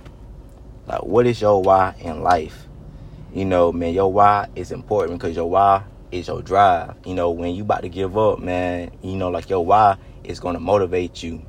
Like, 0.87 1.03
what 1.03 1.25
is 1.25 1.41
your 1.41 1.61
why 1.61 1.95
in 1.99 2.21
life? 2.21 2.67
You 3.33 3.45
know, 3.45 3.71
man, 3.71 3.93
your 3.93 4.11
why 4.11 4.49
is 4.55 4.71
important 4.71 5.19
because 5.19 5.35
your 5.35 5.49
why 5.49 5.83
is 6.11 6.27
your 6.27 6.41
drive. 6.41 6.95
You 7.05 7.15
know, 7.15 7.31
when 7.31 7.55
you 7.55 7.63
about 7.63 7.81
to 7.81 7.89
give 7.89 8.17
up, 8.17 8.39
man, 8.39 8.91
you 9.01 9.15
know, 9.15 9.29
like 9.29 9.49
your 9.49 9.65
why 9.65 9.97
is 10.23 10.39
gonna 10.39 10.59
motivate 10.59 11.23
you 11.23 11.45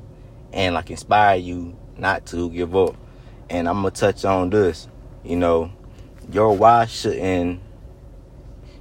and 0.53 0.75
like 0.75 0.91
inspire 0.91 1.37
you 1.37 1.77
not 1.97 2.27
to 2.27 2.51
give 2.51 2.75
up. 2.77 2.97
And 3.49 3.69
I'm 3.69 3.77
gonna 3.77 3.91
touch 3.91 4.25
on 4.25 4.51
this. 4.51 4.89
You 5.25 5.37
know, 5.37 5.71
your 6.33 6.57
why 6.57 6.87
shouldn't 6.87 7.61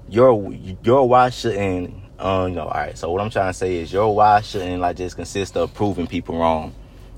your 0.09 0.53
your 0.83 1.07
why 1.07 1.29
shouldn't 1.29 1.93
um 2.19 2.49
you 2.49 2.55
know, 2.55 2.63
all 2.63 2.71
right. 2.71 2.97
So 2.97 3.11
what 3.11 3.21
I'm 3.21 3.29
trying 3.29 3.49
to 3.49 3.53
say 3.53 3.75
is 3.75 3.91
your 3.91 4.15
why 4.15 4.41
shouldn't 4.41 4.81
like 4.81 4.97
just 4.97 5.15
consist 5.15 5.57
of 5.57 5.73
proving 5.73 6.07
people 6.07 6.37
wrong. 6.37 6.73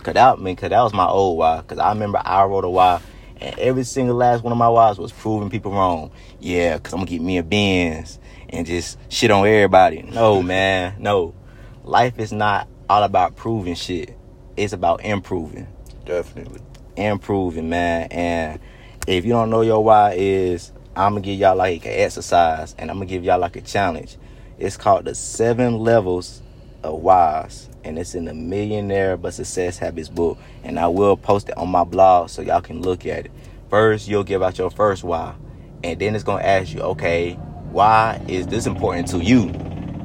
Cause 0.07 0.13
that 0.13 0.39
I 0.39 0.41
mean, 0.41 0.55
cause 0.55 0.69
that 0.69 0.81
was 0.81 0.93
my 0.93 1.05
old 1.05 1.37
why. 1.37 1.61
Cause 1.67 1.79
I 1.79 1.89
remember 1.89 2.21
I 2.23 2.45
wrote 2.45 2.63
a 2.63 2.69
why 2.69 3.01
and 3.41 3.59
every 3.59 3.83
single 3.83 4.15
last 4.15 4.41
one 4.41 4.53
of 4.53 4.57
my 4.57 4.69
wives 4.69 4.97
was 4.97 5.11
proving 5.11 5.49
people 5.49 5.73
wrong. 5.73 6.11
Yeah, 6.39 6.79
cause 6.79 6.93
I'm 6.93 6.99
gonna 6.99 7.11
get 7.11 7.21
me 7.21 7.37
a 7.39 7.43
Benz 7.43 8.17
and 8.47 8.65
just 8.65 8.97
shit 9.11 9.31
on 9.31 9.45
everybody. 9.45 10.03
No, 10.03 10.41
man, 10.53 10.95
no. 10.99 11.35
Life 11.83 12.19
is 12.19 12.31
not 12.31 12.69
all 12.89 13.03
about 13.03 13.35
proving 13.35 13.75
shit. 13.75 14.17
It's 14.55 14.71
about 14.71 15.03
improving. 15.03 15.67
Definitely. 16.05 16.61
Improving, 16.95 17.67
man. 17.67 18.07
And 18.09 18.61
if 19.07 19.25
you 19.25 19.33
don't 19.33 19.49
know 19.49 19.59
your 19.59 19.83
why 19.83 20.13
is, 20.13 20.71
I'm 20.95 21.15
gonna 21.15 21.19
give 21.21 21.37
y'all 21.37 21.57
like 21.57 21.85
an 21.85 21.91
exercise 21.91 22.75
and 22.79 22.89
I'm 22.89 22.95
gonna 22.95 23.07
give 23.07 23.25
y'all 23.25 23.39
like 23.39 23.57
a 23.57 23.61
challenge. 23.61 24.15
It's 24.57 24.77
called 24.77 25.03
the 25.03 25.15
seven 25.15 25.79
levels 25.79 26.41
of 26.81 27.01
whys 27.01 27.67
and 27.87 27.97
it's 27.97 28.13
in 28.13 28.25
the 28.25 28.33
Millionaire 28.33 29.17
but 29.17 29.33
Success 29.33 29.77
Habits 29.77 30.09
book. 30.09 30.37
And 30.63 30.77
I 30.77 30.87
will 30.87 31.17
post 31.17 31.49
it 31.49 31.57
on 31.57 31.69
my 31.69 31.83
blog 31.83 32.29
so 32.29 32.41
y'all 32.41 32.61
can 32.61 32.81
look 32.81 33.05
at 33.05 33.25
it. 33.25 33.31
First, 33.69 34.07
you'll 34.07 34.23
give 34.23 34.43
out 34.43 34.57
your 34.57 34.69
first 34.69 35.03
why, 35.03 35.35
and 35.83 35.99
then 35.99 36.15
it's 36.15 36.23
gonna 36.23 36.43
ask 36.43 36.73
you, 36.73 36.81
okay, 36.81 37.33
why 37.71 38.21
is 38.27 38.47
this 38.47 38.65
important 38.65 39.07
to 39.09 39.19
you? 39.19 39.49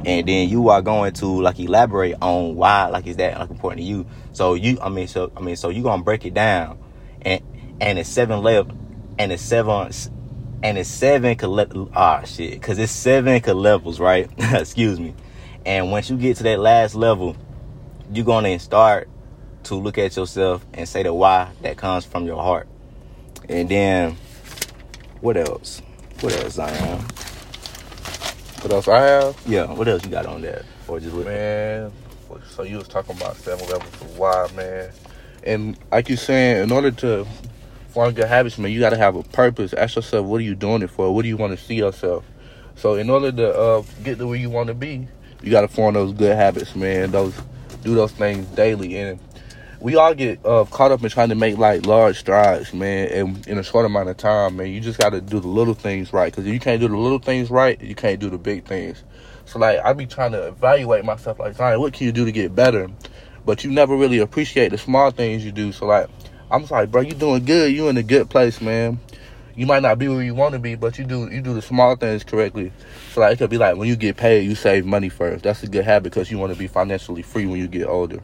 And 0.05 0.27
then 0.27 0.49
you 0.49 0.69
are 0.69 0.83
going 0.83 1.12
to 1.15 1.27
like 1.27 1.61
elaborate 1.61 2.17
on 2.21 2.57
why, 2.57 2.89
like, 2.89 3.07
is 3.07 3.17
that 3.17 3.39
like 3.39 3.51
important 3.51 3.81
to 3.81 3.87
you? 3.87 4.07
So 4.33 4.55
you, 4.55 4.79
I 4.81 4.89
mean, 4.89 5.07
so 5.07 5.31
I 5.37 5.41
mean, 5.41 5.57
so 5.57 5.69
you're 5.69 5.85
gonna 5.85 6.03
break 6.03 6.25
it 6.25 6.35
down, 6.35 6.79
and 7.23 7.41
and 7.81 7.99
it's 7.99 8.09
seven 8.09 8.43
level, 8.43 8.77
and 9.19 9.31
it's 9.31 9.43
seven, 9.43 9.93
and 10.65 10.77
it's 10.77 10.89
seven 10.89 11.37
collect. 11.37 11.73
Ah, 11.95 12.23
shit, 12.25 12.53
because 12.53 12.79
it's 12.81 12.91
seven 12.91 13.41
levels, 13.41 14.01
right? 14.01 14.29
Excuse 14.39 14.99
me. 14.99 15.15
And 15.65 15.93
once 15.93 16.11
you 16.11 16.17
get 16.17 16.37
to 16.39 16.43
that 16.43 16.59
last 16.59 16.97
level, 16.97 17.37
you're 18.14 18.25
going 18.25 18.45
to 18.45 18.59
start 18.59 19.09
to 19.64 19.75
look 19.75 19.99
at 19.99 20.16
yourself 20.16 20.64
and 20.75 20.88
say 20.88 21.02
the 21.02 21.14
why 21.14 21.50
that 21.62 21.76
comes 21.76 22.04
from 22.04 22.26
your 22.26 22.42
heart. 22.42 22.69
And 23.49 23.69
then, 23.69 24.16
what 25.21 25.37
else? 25.37 25.83
What 26.21 26.33
else, 26.35 26.57
Zyon? 26.57 27.00
What 28.62 28.73
else 28.73 28.87
I 28.87 29.00
have? 29.00 29.42
Yeah, 29.45 29.73
what 29.73 29.88
else 29.88 30.04
you 30.04 30.11
got 30.11 30.26
on 30.26 30.42
that? 30.42 30.64
Or 30.87 31.00
just 31.00 31.14
with 31.14 31.26
Man, 31.26 31.90
so 32.50 32.62
you 32.62 32.76
was 32.76 32.87
talking 32.87 33.16
about 33.16 33.37
seven 33.37 33.69
levels 33.69 33.92
of 34.00 34.19
why, 34.19 34.49
man. 34.54 34.92
And 35.42 35.76
like 35.90 36.09
you 36.09 36.16
saying, 36.16 36.62
in 36.62 36.71
order 36.71 36.92
to 36.92 37.26
form 37.88 38.14
good 38.14 38.28
habits, 38.28 38.59
man, 38.59 38.71
you 38.71 38.78
got 38.78 38.90
to 38.90 38.97
have 38.97 39.16
a 39.16 39.23
purpose. 39.25 39.73
Ask 39.73 39.97
yourself, 39.97 40.26
what 40.26 40.37
are 40.40 40.45
you 40.45 40.54
doing 40.54 40.83
it 40.83 40.90
for? 40.90 41.12
What 41.12 41.23
do 41.23 41.28
you 41.28 41.37
want 41.37 41.59
to 41.59 41.64
see 41.64 41.75
yourself? 41.75 42.25
So 42.76 42.95
in 42.95 43.11
order 43.11 43.33
to 43.33 43.52
uh, 43.52 43.83
get 44.04 44.19
to 44.19 44.26
where 44.26 44.38
you 44.38 44.49
want 44.49 44.69
to 44.69 44.75
be, 44.75 45.09
you 45.42 45.50
got 45.50 45.62
to 45.62 45.69
form 45.69 45.95
those 45.95 46.12
good 46.12 46.37
habits, 46.37 46.76
man. 46.76 47.11
Those 47.11 47.35
do 47.83 47.95
those 47.95 48.12
things 48.12 48.47
daily. 48.49 48.97
And 48.97 49.19
we 49.81 49.97
all 49.97 50.15
get 50.15 50.45
uh, 50.45 50.65
caught 50.71 50.93
up 50.93 51.03
in 51.03 51.11
trying 51.11 51.31
to 51.31 51.35
make 51.35 51.59
like 51.59 51.87
large 51.87 52.19
strides, 52.19 52.73
man, 52.73 53.09
and 53.09 53.47
in 53.49 53.59
a 53.59 53.62
short 53.62 53.85
amount 53.85 54.09
of 54.09 54.17
time, 54.17 54.57
man. 54.57 54.69
You 54.69 54.81
just 54.81 54.99
got 54.99 55.11
to 55.11 55.21
do 55.21 55.41
the 55.41 55.49
little 55.49 55.75
things 55.75 56.12
right. 56.12 56.33
Because 56.33 56.47
if 56.47 56.53
you 56.53 56.61
can't 56.61 56.81
do 56.81 56.89
the 56.89 56.97
little 56.97 57.19
things 57.19 57.51
right, 57.51 57.81
you 57.81 57.95
can't 57.95 58.21
do 58.21 58.31
the 58.31 58.39
big 58.39 58.65
things. 58.65 59.03
So 59.45 59.59
like 59.59 59.81
I 59.85 59.93
be 59.93 60.07
trying 60.07 60.33
to 60.33 60.49
evaluate 60.49 61.05
myself, 61.05 61.39
like, 61.39 61.59
right, 61.59 61.77
what 61.77 61.93
can 61.93 62.07
you 62.07 62.12
do 62.12 62.25
to 62.25 62.33
get 62.33 62.55
better? 62.55 62.89
But 63.45 63.65
you 63.65 63.71
never 63.71 63.97
really 63.97 64.19
appreciate 64.19 64.71
the 64.71 64.79
small 64.79 65.11
things 65.11 65.45
you 65.45 65.53
do. 65.53 65.73
So 65.73 65.87
like 65.87 66.09
I'm 66.51 66.61
just 66.61 66.73
like, 66.73 66.91
bro, 66.91 67.01
you 67.01 67.12
doing 67.12 67.45
good. 67.45 67.73
You 67.73 67.89
in 67.89 67.97
a 67.97 68.03
good 68.03 68.31
place, 68.31 68.61
man. 68.61 69.01
You 69.54 69.66
might 69.66 69.82
not 69.82 69.99
be 69.99 70.09
where 70.09 70.23
you 70.23 70.35
want 70.35 70.54
to 70.54 70.59
be, 70.59 70.75
but 70.75 70.99
you 70.99 71.04
do 71.04 71.28
you 71.30 71.42
do 71.42 71.52
the 71.52 71.62
small 71.62 71.97
things 71.97 72.25
correctly. 72.25 72.73
So 73.12 73.21
like 73.21 73.35
it 73.35 73.37
could 73.38 73.50
be 73.50 73.59
like 73.59 73.76
when 73.76 73.88
you 73.88 73.97
get 73.97 74.16
paid, 74.16 74.44
you 74.49 74.54
save 74.54 74.87
money 74.87 75.09
first. 75.09 75.44
That's 75.44 75.62
a 75.62 75.66
good 75.66 75.85
habit 75.85 76.04
because 76.04 76.30
you 76.30 76.38
want 76.38 76.52
to 76.52 76.59
be 76.59 76.66
financially 76.66 77.23
free 77.23 77.47
when 77.47 77.61
you 77.61 77.68
get 77.68 77.87
older. 77.87 78.21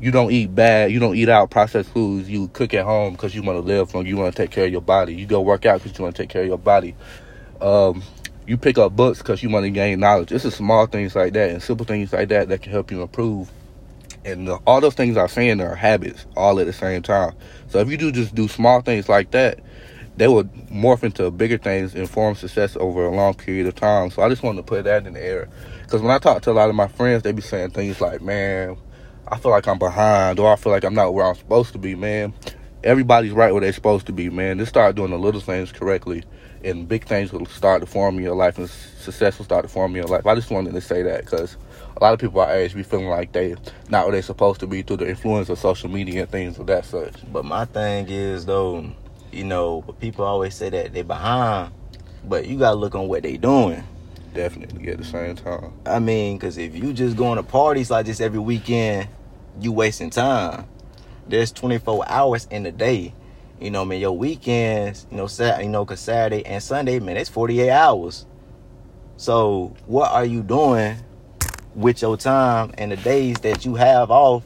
You 0.00 0.10
don't 0.10 0.32
eat 0.32 0.54
bad. 0.54 0.90
You 0.90 0.98
don't 0.98 1.14
eat 1.14 1.28
out 1.28 1.50
processed 1.50 1.90
foods. 1.90 2.28
You 2.28 2.48
cook 2.48 2.74
at 2.74 2.84
home 2.84 3.12
because 3.12 3.34
you 3.34 3.42
want 3.42 3.58
to 3.58 3.60
live 3.60 3.94
long. 3.94 4.06
You 4.06 4.16
want 4.16 4.34
to 4.34 4.42
take 4.42 4.50
care 4.50 4.64
of 4.64 4.72
your 4.72 4.80
body. 4.80 5.14
You 5.14 5.26
go 5.26 5.40
work 5.40 5.64
out 5.64 5.82
because 5.82 5.96
you 5.96 6.02
want 6.02 6.16
to 6.16 6.22
take 6.22 6.30
care 6.30 6.42
of 6.42 6.48
your 6.48 6.58
body. 6.58 6.96
Um, 7.60 8.02
you 8.46 8.56
pick 8.56 8.78
up 8.78 8.96
books 8.96 9.18
because 9.18 9.42
you 9.42 9.50
want 9.50 9.64
to 9.64 9.70
gain 9.70 10.00
knowledge. 10.00 10.32
It's 10.32 10.42
the 10.42 10.50
small 10.50 10.86
things 10.86 11.14
like 11.14 11.34
that 11.34 11.50
and 11.50 11.62
simple 11.62 11.86
things 11.86 12.12
like 12.12 12.30
that 12.30 12.48
that 12.48 12.62
can 12.62 12.72
help 12.72 12.90
you 12.90 13.02
improve. 13.02 13.50
And 14.24 14.48
all 14.66 14.80
those 14.80 14.94
things 14.94 15.16
I'm 15.16 15.28
saying 15.28 15.60
are 15.60 15.74
habits 15.74 16.26
all 16.36 16.58
at 16.58 16.66
the 16.66 16.72
same 16.72 17.02
time. 17.02 17.34
So 17.68 17.78
if 17.78 17.88
you 17.88 17.96
do 17.96 18.10
just 18.10 18.34
do 18.34 18.48
small 18.48 18.80
things 18.80 19.08
like 19.08 19.30
that, 19.32 19.60
they 20.16 20.28
would 20.28 20.52
morph 20.70 21.02
into 21.02 21.30
bigger 21.30 21.58
things 21.58 21.94
and 21.94 22.08
form 22.08 22.34
success 22.34 22.76
over 22.78 23.04
a 23.04 23.14
long 23.14 23.34
period 23.34 23.66
of 23.66 23.74
time. 23.74 24.10
So 24.10 24.22
I 24.22 24.28
just 24.28 24.42
wanted 24.42 24.58
to 24.58 24.62
put 24.64 24.84
that 24.84 25.06
in 25.06 25.14
the 25.14 25.24
air. 25.24 25.48
Because 25.82 26.02
when 26.02 26.10
I 26.10 26.18
talk 26.18 26.42
to 26.42 26.50
a 26.50 26.52
lot 26.52 26.68
of 26.68 26.74
my 26.74 26.88
friends, 26.88 27.22
they 27.22 27.32
be 27.32 27.42
saying 27.42 27.70
things 27.70 28.00
like, 28.00 28.20
man, 28.20 28.76
I 29.28 29.38
feel 29.38 29.50
like 29.50 29.66
I'm 29.66 29.78
behind 29.78 30.38
or 30.38 30.52
I 30.52 30.56
feel 30.56 30.72
like 30.72 30.84
I'm 30.84 30.94
not 30.94 31.14
where 31.14 31.26
I'm 31.26 31.34
supposed 31.34 31.72
to 31.72 31.78
be, 31.78 31.94
man. 31.94 32.34
Everybody's 32.84 33.32
right 33.32 33.52
where 33.52 33.60
they're 33.60 33.72
supposed 33.72 34.06
to 34.06 34.12
be, 34.12 34.28
man. 34.28 34.58
Just 34.58 34.70
start 34.70 34.96
doing 34.96 35.10
the 35.10 35.18
little 35.18 35.40
things 35.40 35.72
correctly 35.72 36.24
and 36.64 36.88
big 36.88 37.04
things 37.04 37.32
will 37.32 37.46
start 37.46 37.80
to 37.80 37.86
form 37.86 38.16
in 38.16 38.24
your 38.24 38.34
life 38.34 38.58
and 38.58 38.68
success 38.68 39.38
will 39.38 39.44
start 39.44 39.64
to 39.64 39.68
form 39.68 39.92
in 39.92 39.96
your 39.96 40.06
life. 40.06 40.26
I 40.26 40.34
just 40.34 40.50
wanted 40.50 40.74
to 40.74 40.80
say 40.80 41.02
that 41.02 41.24
because 41.24 41.56
a 41.96 42.02
lot 42.02 42.12
of 42.12 42.20
people 42.20 42.40
our 42.40 42.52
age 42.52 42.74
be 42.74 42.82
feeling 42.82 43.08
like 43.08 43.32
they 43.32 43.54
not 43.88 44.04
where 44.04 44.12
they're 44.12 44.22
supposed 44.22 44.60
to 44.60 44.66
be 44.66 44.82
through 44.82 44.98
the 44.98 45.08
influence 45.08 45.48
of 45.48 45.58
social 45.58 45.88
media 45.88 46.22
and 46.22 46.30
things 46.30 46.58
of 46.58 46.66
that 46.66 46.84
such. 46.84 47.14
But 47.32 47.44
my 47.44 47.64
thing 47.64 48.08
is 48.08 48.46
though, 48.46 48.92
you 49.32 49.44
know, 49.44 49.82
but 49.86 49.98
people 50.00 50.24
always 50.24 50.54
say 50.54 50.70
that 50.70 50.92
they 50.92 51.02
behind, 51.02 51.72
but 52.24 52.46
you 52.46 52.58
gotta 52.58 52.76
look 52.76 52.94
on 52.94 53.08
what 53.08 53.22
they 53.22 53.36
doing. 53.36 53.82
Definitely 54.34 54.88
at 54.88 54.98
the 54.98 55.04
same 55.04 55.36
time. 55.36 55.72
I 55.84 55.98
mean, 55.98 56.38
cause 56.38 56.56
if 56.56 56.74
you 56.74 56.92
just 56.92 57.16
going 57.16 57.36
to 57.36 57.42
parties 57.42 57.90
like 57.90 58.06
this 58.06 58.20
every 58.20 58.38
weekend, 58.38 59.08
you 59.60 59.72
wasting 59.72 60.10
time. 60.10 60.66
There's 61.28 61.52
24 61.52 62.08
hours 62.08 62.46
in 62.50 62.62
the 62.62 62.72
day. 62.72 63.14
You 63.60 63.70
know, 63.70 63.84
man, 63.84 64.00
your 64.00 64.16
weekends, 64.16 65.06
you 65.10 65.18
know, 65.18 65.26
Sat, 65.26 65.62
you 65.62 65.68
know, 65.68 65.84
cause 65.84 66.00
Saturday 66.00 66.44
and 66.46 66.62
Sunday, 66.62 66.98
man, 66.98 67.16
it's 67.16 67.30
48 67.30 67.70
hours. 67.70 68.26
So 69.16 69.76
what 69.86 70.10
are 70.10 70.24
you 70.24 70.42
doing 70.42 70.96
with 71.74 72.02
your 72.02 72.16
time 72.16 72.72
and 72.78 72.90
the 72.90 72.96
days 72.96 73.36
that 73.40 73.64
you 73.64 73.74
have 73.76 74.10
off? 74.10 74.44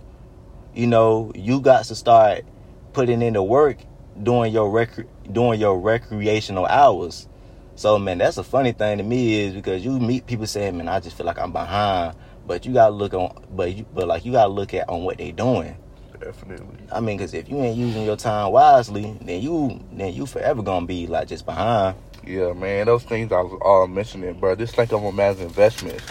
You 0.74 0.86
know, 0.86 1.32
you 1.34 1.60
got 1.60 1.84
to 1.86 1.94
start 1.94 2.44
putting 2.92 3.22
in 3.22 3.34
the 3.34 3.42
work 3.42 3.78
during 4.22 4.52
your 4.52 4.70
rec- 4.70 5.06
during 5.30 5.60
your 5.60 5.78
recreational 5.78 6.66
hours. 6.66 7.28
So 7.74 7.98
man, 7.98 8.18
that's 8.18 8.38
a 8.38 8.44
funny 8.44 8.72
thing 8.72 8.98
to 8.98 9.04
me 9.04 9.44
is 9.44 9.54
because 9.54 9.84
you 9.84 9.98
meet 9.98 10.26
people 10.26 10.46
saying, 10.46 10.76
"Man, 10.78 10.88
I 10.88 11.00
just 11.00 11.16
feel 11.16 11.26
like 11.26 11.38
I'm 11.38 11.52
behind," 11.52 12.16
but 12.46 12.64
you 12.64 12.72
gotta 12.72 12.94
look 12.94 13.14
on, 13.14 13.44
but 13.50 13.74
you, 13.74 13.86
but 13.94 14.08
like 14.08 14.24
you 14.24 14.32
gotta 14.32 14.52
look 14.52 14.72
at 14.74 14.88
on 14.88 15.04
what 15.04 15.18
they 15.18 15.32
doing. 15.32 15.76
Definitely. 16.18 16.78
I 16.90 17.00
mean, 17.00 17.18
because 17.18 17.34
if 17.34 17.48
you 17.48 17.58
ain't 17.58 17.76
using 17.76 18.04
your 18.04 18.16
time 18.16 18.52
wisely, 18.52 19.16
then 19.20 19.42
you 19.42 19.80
then 19.92 20.14
you 20.14 20.26
forever 20.26 20.62
gonna 20.62 20.86
be 20.86 21.06
like 21.06 21.28
just 21.28 21.44
behind. 21.44 21.96
Yeah, 22.26 22.52
man, 22.54 22.86
those 22.86 23.04
things 23.04 23.30
I 23.30 23.40
was 23.40 23.58
all 23.62 23.86
mentioning, 23.86 24.34
bro. 24.40 24.56
Just 24.56 24.74
think 24.74 24.92
of 24.92 25.02
them 25.02 25.20
as 25.20 25.40
investments. 25.40 26.04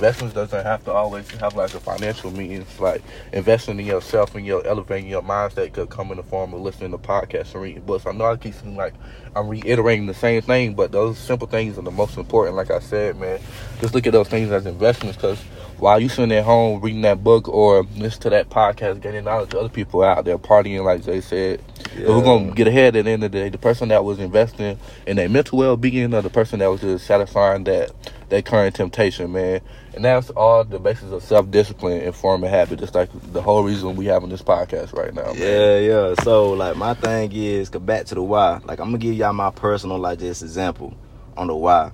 Investments 0.00 0.34
doesn't 0.34 0.64
have 0.64 0.82
to 0.86 0.92
always 0.92 1.30
have 1.32 1.54
like 1.56 1.74
a 1.74 1.78
financial 1.78 2.30
means. 2.30 2.80
Like 2.80 3.02
investing 3.34 3.78
in 3.78 3.84
yourself 3.84 4.34
and 4.34 4.46
your 4.46 4.66
elevating 4.66 5.10
your 5.10 5.20
mindset 5.20 5.74
could 5.74 5.90
come 5.90 6.10
in 6.10 6.16
the 6.16 6.22
form 6.22 6.54
of 6.54 6.62
listening 6.62 6.92
to 6.92 6.96
podcasts 6.96 7.52
and 7.52 7.62
reading 7.62 7.82
books. 7.82 8.06
I 8.06 8.12
know 8.12 8.24
I 8.24 8.36
keep 8.38 8.54
seeming 8.54 8.76
like 8.76 8.94
I'm 9.36 9.46
reiterating 9.46 10.06
the 10.06 10.14
same 10.14 10.40
thing, 10.40 10.72
but 10.72 10.90
those 10.90 11.18
simple 11.18 11.46
things 11.46 11.76
are 11.76 11.82
the 11.82 11.90
most 11.90 12.16
important. 12.16 12.56
Like 12.56 12.70
I 12.70 12.78
said, 12.78 13.18
man, 13.18 13.40
just 13.82 13.92
look 13.92 14.06
at 14.06 14.14
those 14.14 14.28
things 14.28 14.50
as 14.50 14.64
investments 14.64 15.18
because 15.18 15.38
while 15.76 16.00
you 16.00 16.08
sitting 16.08 16.32
at 16.32 16.44
home 16.44 16.80
reading 16.80 17.02
that 17.02 17.22
book 17.22 17.46
or 17.46 17.82
listen 17.98 18.22
to 18.22 18.30
that 18.30 18.48
podcast, 18.48 19.02
getting 19.02 19.24
knowledge 19.24 19.54
other 19.54 19.68
people 19.68 20.02
out 20.02 20.24
there 20.24 20.38
partying, 20.38 20.82
like 20.82 21.02
they 21.02 21.20
said. 21.20 21.60
Yeah. 21.96 22.06
Who's 22.06 22.22
gonna 22.22 22.52
get 22.52 22.68
ahead 22.68 22.96
at 22.96 23.04
the 23.04 23.10
end 23.10 23.24
of 23.24 23.32
the 23.32 23.38
day? 23.38 23.48
The 23.48 23.58
person 23.58 23.88
that 23.88 24.04
was 24.04 24.18
investing 24.18 24.78
in 25.06 25.16
their 25.16 25.28
mental 25.28 25.58
well 25.58 25.76
being 25.76 26.14
or 26.14 26.22
the 26.22 26.30
person 26.30 26.60
that 26.60 26.68
was 26.68 26.80
just 26.80 27.06
satisfying 27.06 27.64
that 27.64 27.90
that 28.28 28.44
current 28.44 28.74
temptation, 28.74 29.32
man. 29.32 29.60
And 29.92 30.04
that's 30.04 30.30
all 30.30 30.62
the 30.62 30.78
basis 30.78 31.10
of 31.10 31.22
self 31.22 31.50
discipline 31.50 32.00
and 32.02 32.14
forming 32.14 32.48
habit. 32.48 32.78
Just 32.78 32.94
like 32.94 33.10
the 33.32 33.42
whole 33.42 33.64
reason 33.64 33.96
we 33.96 34.06
having 34.06 34.28
this 34.28 34.42
podcast 34.42 34.92
right 34.92 35.12
now. 35.12 35.32
Man. 35.32 35.36
Yeah, 35.36 35.78
yeah. 35.78 36.14
So 36.22 36.52
like 36.52 36.76
my 36.76 36.94
thing 36.94 37.32
is 37.32 37.68
go 37.68 37.80
back 37.80 38.06
to 38.06 38.14
the 38.14 38.22
why. 38.22 38.60
Like 38.64 38.78
I'm 38.78 38.86
gonna 38.86 38.98
give 38.98 39.14
y'all 39.14 39.32
my 39.32 39.50
personal 39.50 39.98
like 39.98 40.20
this 40.20 40.42
example 40.42 40.94
on 41.36 41.48
the 41.48 41.56
why. 41.56 41.90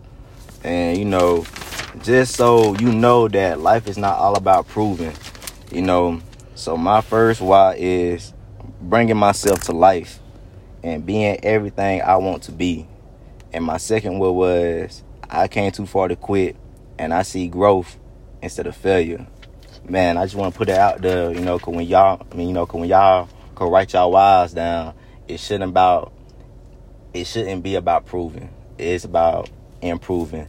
And 0.63 0.99
you 0.99 1.07
know, 1.07 1.47
just 2.03 2.37
so 2.37 2.77
you 2.77 2.93
know 2.93 3.29
that 3.29 3.61
life 3.61 3.89
is 3.89 3.97
not 3.97 4.19
all 4.19 4.37
about 4.37 4.69
proving, 4.69 5.15
you 5.73 5.81
know. 5.81 6.21
So 6.55 6.77
my 6.77 7.01
first 7.01 7.41
why 7.41 7.77
is 7.79 8.33
bringing 8.89 9.17
myself 9.17 9.63
to 9.65 9.73
life 9.73 10.21
and 10.83 11.05
being 11.05 11.39
everything 11.45 12.03
I 12.03 12.17
want 12.17 12.45
to 12.45 12.53
be. 12.53 12.87
And 13.53 13.65
my 13.65 13.77
second 13.79 14.19
one 14.19 14.35
was 14.35 15.03
I 15.29 15.49
came 15.49 15.73
too 15.73 15.87
far 15.87 16.09
to 16.09 16.17
quit 16.17 16.57
and 16.99 17.13
I 17.13 17.23
see 17.23 17.49
growth 17.49 17.99
instead 18.43 18.67
of 18.67 18.77
failure. 18.77 19.27
Man, 19.89 20.17
I 20.17 20.25
just 20.25 20.37
want 20.37 20.53
to 20.53 20.59
put 20.59 20.69
it 20.69 20.77
out 20.77 21.01
there, 21.01 21.33
you 21.33 21.41
know, 21.41 21.59
cause 21.59 21.75
when 21.75 21.87
y'all, 21.87 22.25
I 22.31 22.35
mean, 22.35 22.49
you 22.49 22.55
know, 22.55 22.67
cause 22.67 22.81
when 22.81 22.89
y'all 22.89 23.29
could 23.55 23.71
write 23.71 23.93
y'all 23.93 24.11
whys 24.11 24.53
down, 24.53 24.95
it 25.29 25.41
shouldn't 25.41 25.71
about, 25.71 26.13
it 27.15 27.27
shouldn't 27.27 27.63
be 27.63 27.75
about 27.75 28.07
proving. 28.07 28.51
It's 28.79 29.05
about 29.05 29.49
improving. 29.81 30.49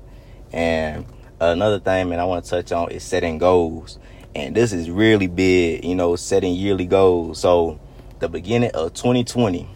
And 0.51 1.06
another 1.39 1.79
thing, 1.79 2.10
man, 2.10 2.20
I 2.20 2.25
want 2.25 2.46
to 2.46 2.50
touch 2.50 2.72
on 2.72 2.91
is 2.91 3.03
setting 3.03 3.38
goals. 3.38 4.00
And 4.36 4.56
this 4.56 4.74
is 4.74 4.89
really 4.89 5.27
big, 5.27 5.84
you 5.84 5.96
know, 5.96 6.15
setting 6.15 6.53
yearly 6.53 6.86
goals. 6.86 7.39
So, 7.39 7.79
the 8.20 8.30
beginning 8.30 8.72
of 8.72 8.94
2020, 8.94 9.68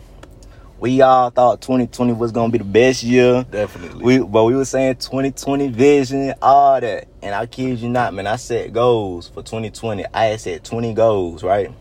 we 0.79 1.01
all 1.01 1.29
thought 1.29 1.61
2020 1.61 2.13
was 2.13 2.31
gonna 2.31 2.51
be 2.51 2.57
the 2.57 2.63
best 2.63 3.03
year. 3.03 3.45
Definitely. 3.49 4.03
We 4.03 4.17
but 4.19 4.45
we 4.45 4.55
were 4.55 4.65
saying 4.65 4.95
2020 4.95 5.67
vision, 5.67 6.33
all 6.41 6.81
that. 6.81 7.07
And 7.21 7.35
I 7.35 7.45
kid 7.45 7.79
you 7.79 7.89
not, 7.89 8.13
man, 8.15 8.25
I 8.25 8.35
set 8.37 8.73
goals 8.73 9.27
for 9.27 9.43
2020. 9.43 10.05
I 10.11 10.25
had 10.25 10.41
set 10.41 10.63
20 10.63 10.93
goals, 10.95 11.43
right? 11.43 11.71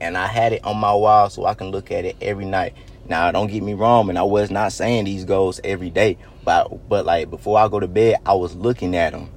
And 0.00 0.16
I 0.16 0.28
had 0.28 0.52
it 0.52 0.64
on 0.64 0.76
my 0.76 0.94
wall 0.94 1.30
so 1.30 1.46
I 1.46 1.54
can 1.54 1.72
look 1.72 1.90
at 1.90 2.04
it 2.04 2.16
every 2.20 2.44
night. 2.44 2.74
Now, 3.08 3.32
don't 3.32 3.50
get 3.50 3.64
me 3.64 3.74
wrong, 3.74 4.08
and 4.08 4.16
I 4.16 4.22
was 4.22 4.50
not 4.50 4.72
saying 4.72 5.04
these 5.04 5.24
goals 5.24 5.60
every 5.64 5.90
day, 5.90 6.16
but 6.44 6.88
but 6.88 7.04
like 7.04 7.28
before 7.28 7.58
I 7.58 7.66
go 7.66 7.80
to 7.80 7.88
bed, 7.88 8.18
I 8.24 8.34
was 8.34 8.54
looking 8.54 8.94
at 8.94 9.12
them, 9.12 9.30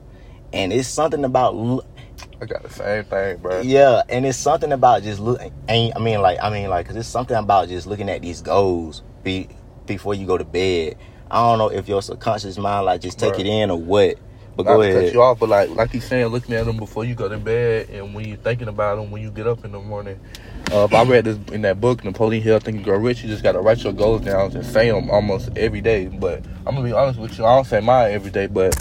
and 0.53 0.71
it's 0.71 0.87
something 0.87 1.25
about. 1.25 1.85
I 2.41 2.45
got 2.45 2.63
the 2.63 2.69
same 2.69 3.05
thing, 3.05 3.37
bro. 3.37 3.61
Yeah, 3.61 4.03
and 4.09 4.25
it's 4.25 4.37
something 4.37 4.71
about 4.71 5.03
just 5.03 5.19
look. 5.19 5.41
I 5.69 5.91
mean, 5.99 6.21
like, 6.21 6.39
I 6.41 6.49
mean, 6.49 6.69
like, 6.69 6.87
cause 6.87 6.95
it's 6.95 7.07
something 7.07 7.35
about 7.35 7.69
just 7.69 7.87
looking 7.87 8.09
at 8.09 8.21
these 8.21 8.41
goals 8.41 9.03
be, 9.23 9.49
before 9.85 10.13
you 10.13 10.27
go 10.27 10.37
to 10.37 10.45
bed. 10.45 10.97
I 11.29 11.41
don't 11.41 11.57
know 11.57 11.69
if 11.69 11.87
your 11.87 12.01
subconscious 12.01 12.57
mind 12.57 12.85
like 12.85 13.01
just 13.01 13.17
take 13.19 13.39
it 13.39 13.47
in 13.47 13.71
or 13.71 13.79
what. 13.79 14.17
But 14.55 14.63
go 14.63 14.81
ahead. 14.81 15.05
Cut 15.05 15.13
you 15.13 15.21
off, 15.21 15.39
but 15.39 15.49
like, 15.49 15.69
like 15.71 15.91
he's 15.91 16.05
saying, 16.05 16.27
looking 16.27 16.55
at 16.55 16.65
them 16.65 16.77
before 16.77 17.05
you 17.05 17.15
go 17.15 17.27
to 17.27 17.37
bed, 17.37 17.89
and 17.89 18.13
when 18.13 18.27
you're 18.27 18.37
thinking 18.37 18.67
about 18.67 18.95
them 18.95 19.11
when 19.11 19.21
you 19.21 19.31
get 19.31 19.47
up 19.47 19.65
in 19.65 19.71
the 19.71 19.79
morning, 19.79 20.19
uh, 20.71 20.85
I 20.85 21.03
read 21.03 21.25
this 21.25 21.37
in 21.53 21.61
that 21.63 21.81
book, 21.81 22.03
Napoleon 22.03 22.41
Hill, 22.41 22.59
Think 22.59 22.77
and 22.77 22.85
Grow 22.85 22.97
Rich. 22.97 23.23
You 23.23 23.29
just 23.29 23.43
got 23.43 23.53
to 23.53 23.59
write 23.59 23.83
your 23.83 23.93
goals 23.93 24.21
down 24.21 24.55
and 24.55 24.65
say 24.65 24.89
them 24.89 25.09
almost 25.09 25.49
every 25.55 25.81
day. 25.81 26.07
But 26.07 26.45
I'm 26.65 26.75
gonna 26.75 26.83
be 26.83 26.93
honest 26.93 27.19
with 27.19 27.37
you, 27.37 27.45
I 27.45 27.55
don't 27.55 27.65
say 27.65 27.81
mine 27.81 28.13
every 28.13 28.31
day, 28.31 28.47
but 28.47 28.75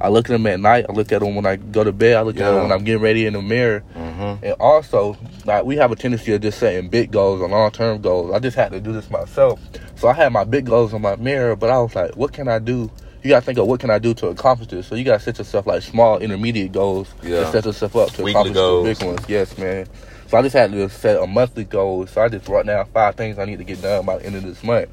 I 0.00 0.08
look 0.08 0.26
at 0.26 0.32
them 0.32 0.46
at 0.46 0.60
night. 0.60 0.86
I 0.88 0.92
look 0.92 1.10
at 1.12 1.20
them 1.20 1.34
when 1.34 1.46
I 1.46 1.56
go 1.56 1.82
to 1.84 1.92
bed. 1.92 2.16
I 2.16 2.22
look 2.22 2.36
yeah. 2.36 2.48
at 2.48 2.52
them 2.52 2.62
when 2.64 2.72
I'm 2.72 2.84
getting 2.84 3.02
ready 3.02 3.26
in 3.26 3.32
the 3.32 3.42
mirror. 3.42 3.82
Mm-hmm. 3.96 4.44
And 4.44 4.54
also, 4.60 5.16
like 5.44 5.64
we 5.64 5.76
have 5.76 5.90
a 5.90 5.96
tendency 5.96 6.32
of 6.32 6.40
just 6.40 6.58
setting 6.58 6.88
big 6.88 7.10
goals 7.10 7.40
and 7.40 7.50
long 7.50 7.70
term 7.70 8.00
goals. 8.00 8.32
I 8.32 8.38
just 8.38 8.56
had 8.56 8.72
to 8.72 8.80
do 8.80 8.92
this 8.92 9.10
myself. 9.10 9.60
So 9.96 10.08
I 10.08 10.12
had 10.12 10.32
my 10.32 10.44
big 10.44 10.66
goals 10.66 10.94
on 10.94 11.02
my 11.02 11.16
mirror, 11.16 11.56
but 11.56 11.70
I 11.70 11.78
was 11.78 11.94
like, 11.94 12.16
what 12.16 12.32
can 12.32 12.48
I 12.48 12.58
do? 12.58 12.90
You 13.22 13.30
gotta 13.30 13.44
think 13.44 13.58
of 13.58 13.66
what 13.66 13.80
can 13.80 13.90
I 13.90 13.98
do 13.98 14.14
to 14.14 14.28
accomplish 14.28 14.68
this. 14.68 14.86
So 14.86 14.94
you 14.94 15.04
gotta 15.04 15.20
set 15.22 15.38
yourself 15.38 15.66
like 15.66 15.82
small, 15.82 16.18
intermediate 16.18 16.72
goals 16.72 17.12
yeah. 17.22 17.42
and 17.42 17.52
set 17.52 17.64
yourself 17.64 17.96
up 17.96 18.10
to 18.12 18.22
Weekly 18.22 18.50
accomplish 18.50 18.54
goals. 18.54 18.86
the 18.86 18.94
big 18.94 19.14
ones. 19.14 19.28
Yes, 19.28 19.58
man. 19.58 19.86
So 20.28 20.36
I 20.36 20.42
just 20.42 20.54
had 20.54 20.72
to 20.72 20.88
set 20.88 21.20
a 21.20 21.26
monthly 21.26 21.64
goal. 21.64 22.06
So 22.06 22.22
I 22.22 22.28
just 22.28 22.48
wrote 22.48 22.66
down 22.66 22.86
five 22.86 23.14
things 23.14 23.38
I 23.38 23.44
need 23.44 23.58
to 23.58 23.64
get 23.64 23.80
done 23.80 24.04
by 24.04 24.18
the 24.18 24.26
end 24.26 24.36
of 24.36 24.42
this 24.42 24.62
month 24.62 24.90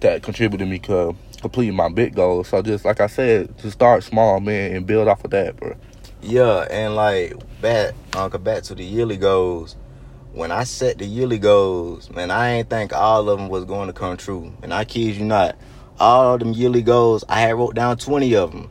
that 0.00 0.22
contributed 0.22 0.68
me 0.68 0.78
to 0.80 1.16
completing 1.40 1.74
my 1.74 1.88
big 1.88 2.14
goals. 2.14 2.48
So 2.48 2.62
just 2.62 2.84
like 2.84 3.00
I 3.00 3.06
said, 3.06 3.56
to 3.58 3.70
start 3.70 4.04
small, 4.04 4.40
man, 4.40 4.76
and 4.76 4.86
build 4.86 5.08
off 5.08 5.24
of 5.24 5.30
that, 5.32 5.56
bro. 5.56 5.74
Yeah, 6.22 6.66
and 6.70 6.94
like 6.94 7.34
back, 7.60 7.94
Uncle, 8.14 8.38
back 8.38 8.62
to 8.64 8.74
the 8.74 8.84
yearly 8.84 9.16
goals. 9.16 9.76
When 10.32 10.50
I 10.50 10.64
set 10.64 10.98
the 10.98 11.04
yearly 11.04 11.38
goals, 11.38 12.10
man, 12.10 12.30
I 12.30 12.50
ain't 12.50 12.70
think 12.70 12.92
all 12.92 13.28
of 13.28 13.38
them 13.38 13.48
was 13.48 13.64
going 13.64 13.86
to 13.88 13.92
come 13.92 14.16
true. 14.16 14.52
And 14.62 14.72
I 14.74 14.84
kid 14.84 15.16
you 15.16 15.24
not, 15.24 15.56
all 15.98 16.34
of 16.34 16.40
them 16.40 16.52
yearly 16.52 16.82
goals, 16.82 17.24
I 17.28 17.40
had 17.40 17.54
wrote 17.54 17.74
down 17.74 17.96
20 17.96 18.34
of 18.34 18.52
them. 18.52 18.70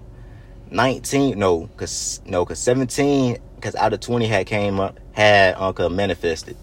19, 0.72 1.38
no, 1.38 1.70
cause 1.78 2.22
no, 2.26 2.46
cause 2.46 2.60
17, 2.60 3.38
cause 3.62 3.76
out 3.76 3.94
of 3.94 4.00
20 4.00 4.26
had 4.26 4.48
came 4.48 4.80
up, 4.80 5.00
had 5.12 5.56
Uncle 5.56 5.90
manifested. 5.90 6.58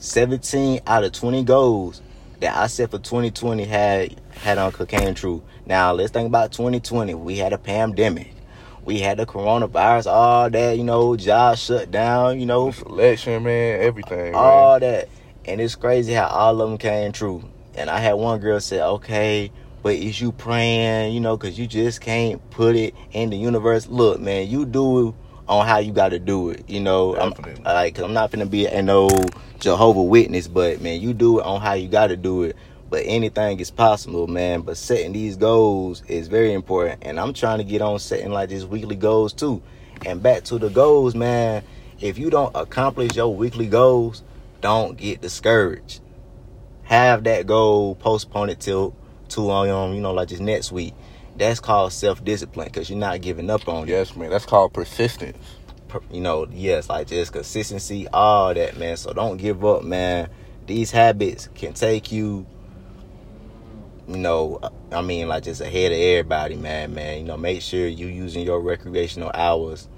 17 0.00 0.80
out 0.86 1.04
of 1.04 1.12
20 1.12 1.44
goals 1.44 2.02
that 2.40 2.56
I 2.56 2.66
set 2.66 2.90
for 2.90 2.98
2020 2.98 3.64
had 3.64 4.20
had 4.32 4.58
Uncle 4.58 4.84
came 4.84 5.14
true. 5.14 5.42
Now 5.64 5.92
let's 5.92 6.10
think 6.10 6.26
about 6.26 6.52
2020. 6.52 7.14
We 7.14 7.38
had 7.38 7.52
a 7.52 7.58
pandemic. 7.58 8.34
We 8.84 8.98
had 9.00 9.16
the 9.16 9.24
coronavirus, 9.24 10.06
all 10.06 10.50
that, 10.50 10.76
you 10.76 10.84
know, 10.84 11.16
jobs 11.16 11.62
shut 11.62 11.90
down, 11.90 12.38
you 12.38 12.44
know. 12.44 12.70
Election, 12.84 13.42
man, 13.44 13.80
everything. 13.80 14.34
All 14.34 14.78
man. 14.78 14.80
that. 14.80 15.08
And 15.46 15.60
it's 15.60 15.74
crazy 15.74 16.12
how 16.12 16.26
all 16.26 16.60
of 16.60 16.68
them 16.68 16.76
came 16.76 17.12
true. 17.12 17.44
And 17.76 17.90
I 17.90 17.98
had 17.98 18.14
one 18.14 18.40
girl 18.40 18.60
say, 18.60 18.80
okay, 18.80 19.50
but 19.82 19.94
is 19.94 20.20
you 20.20 20.32
praying, 20.32 21.12
you 21.12 21.20
know, 21.20 21.36
because 21.36 21.58
you 21.58 21.66
just 21.66 22.00
can't 22.00 22.40
put 22.50 22.76
it 22.76 22.94
in 23.12 23.30
the 23.30 23.36
universe. 23.36 23.86
Look, 23.86 24.20
man, 24.20 24.48
you 24.48 24.64
do 24.64 25.14
on 25.48 25.66
how 25.66 25.78
you 25.78 25.92
got 25.92 26.10
to 26.10 26.18
do 26.18 26.50
it. 26.50 26.68
You 26.68 26.80
know, 26.80 27.14
Definitely. 27.14 27.62
I'm 27.66 27.74
like, 27.74 27.94
cause 27.94 28.04
I'm 28.04 28.14
not 28.14 28.30
gonna 28.30 28.46
be 28.46 28.66
an 28.66 28.88
old 28.88 29.34
Jehovah 29.58 30.02
Witness, 30.02 30.48
but 30.48 30.80
man, 30.80 31.00
you 31.00 31.12
do 31.12 31.40
it 31.40 31.44
on 31.44 31.60
how 31.60 31.74
you 31.74 31.88
got 31.88 32.08
to 32.08 32.16
do 32.16 32.44
it. 32.44 32.56
But 32.90 33.02
anything 33.06 33.60
is 33.60 33.70
possible, 33.70 34.26
man. 34.26 34.60
But 34.60 34.76
setting 34.76 35.12
these 35.12 35.36
goals 35.36 36.02
is 36.06 36.28
very 36.28 36.52
important, 36.52 37.02
and 37.02 37.18
I'm 37.18 37.32
trying 37.32 37.58
to 37.58 37.64
get 37.64 37.82
on 37.82 37.98
setting 37.98 38.30
like 38.30 38.48
these 38.48 38.64
weekly 38.64 38.96
goals 38.96 39.32
too. 39.32 39.62
And 40.06 40.22
back 40.22 40.44
to 40.44 40.58
the 40.58 40.68
goals, 40.68 41.14
man. 41.14 41.62
If 42.00 42.18
you 42.18 42.30
don't 42.30 42.54
accomplish 42.54 43.16
your 43.16 43.34
weekly 43.34 43.66
goals, 43.66 44.22
don't 44.60 44.96
get 44.96 45.20
discouraged. 45.20 46.00
Have 46.84 47.24
that 47.24 47.46
goal, 47.46 47.94
postpone 47.96 48.50
it 48.50 48.60
till 48.60 48.94
to 49.30 49.50
um, 49.50 49.94
you 49.94 50.00
know, 50.00 50.12
like 50.12 50.28
just 50.28 50.42
next 50.42 50.70
week 50.70 50.94
that's 51.36 51.60
called 51.60 51.92
self 51.92 52.24
discipline 52.24 52.68
because 52.68 52.88
you're 52.88 52.98
not 52.98 53.20
giving 53.20 53.50
up 53.50 53.68
on 53.68 53.84
it. 53.84 53.90
Yes, 53.90 54.14
man. 54.16 54.30
That's 54.30 54.46
called 54.46 54.72
persistence. 54.72 55.38
You 56.10 56.20
know, 56.20 56.48
yes, 56.50 56.88
like 56.88 57.06
just 57.06 57.32
consistency, 57.32 58.08
all 58.08 58.52
that, 58.52 58.76
man. 58.76 58.96
So 58.96 59.12
don't 59.12 59.36
give 59.36 59.64
up, 59.64 59.84
man. 59.84 60.28
These 60.66 60.90
habits 60.90 61.48
can 61.54 61.72
take 61.72 62.10
you, 62.10 62.46
you 64.08 64.16
know, 64.16 64.60
I 64.90 65.02
mean, 65.02 65.28
like 65.28 65.44
just 65.44 65.60
ahead 65.60 65.92
of 65.92 65.98
everybody, 65.98 66.56
man, 66.56 66.94
man. 66.94 67.18
You 67.18 67.24
know, 67.24 67.36
make 67.36 67.62
sure 67.62 67.86
you 67.86 68.08
using 68.08 68.44
your 68.44 68.60
recreational 68.60 69.30
hours, 69.34 69.88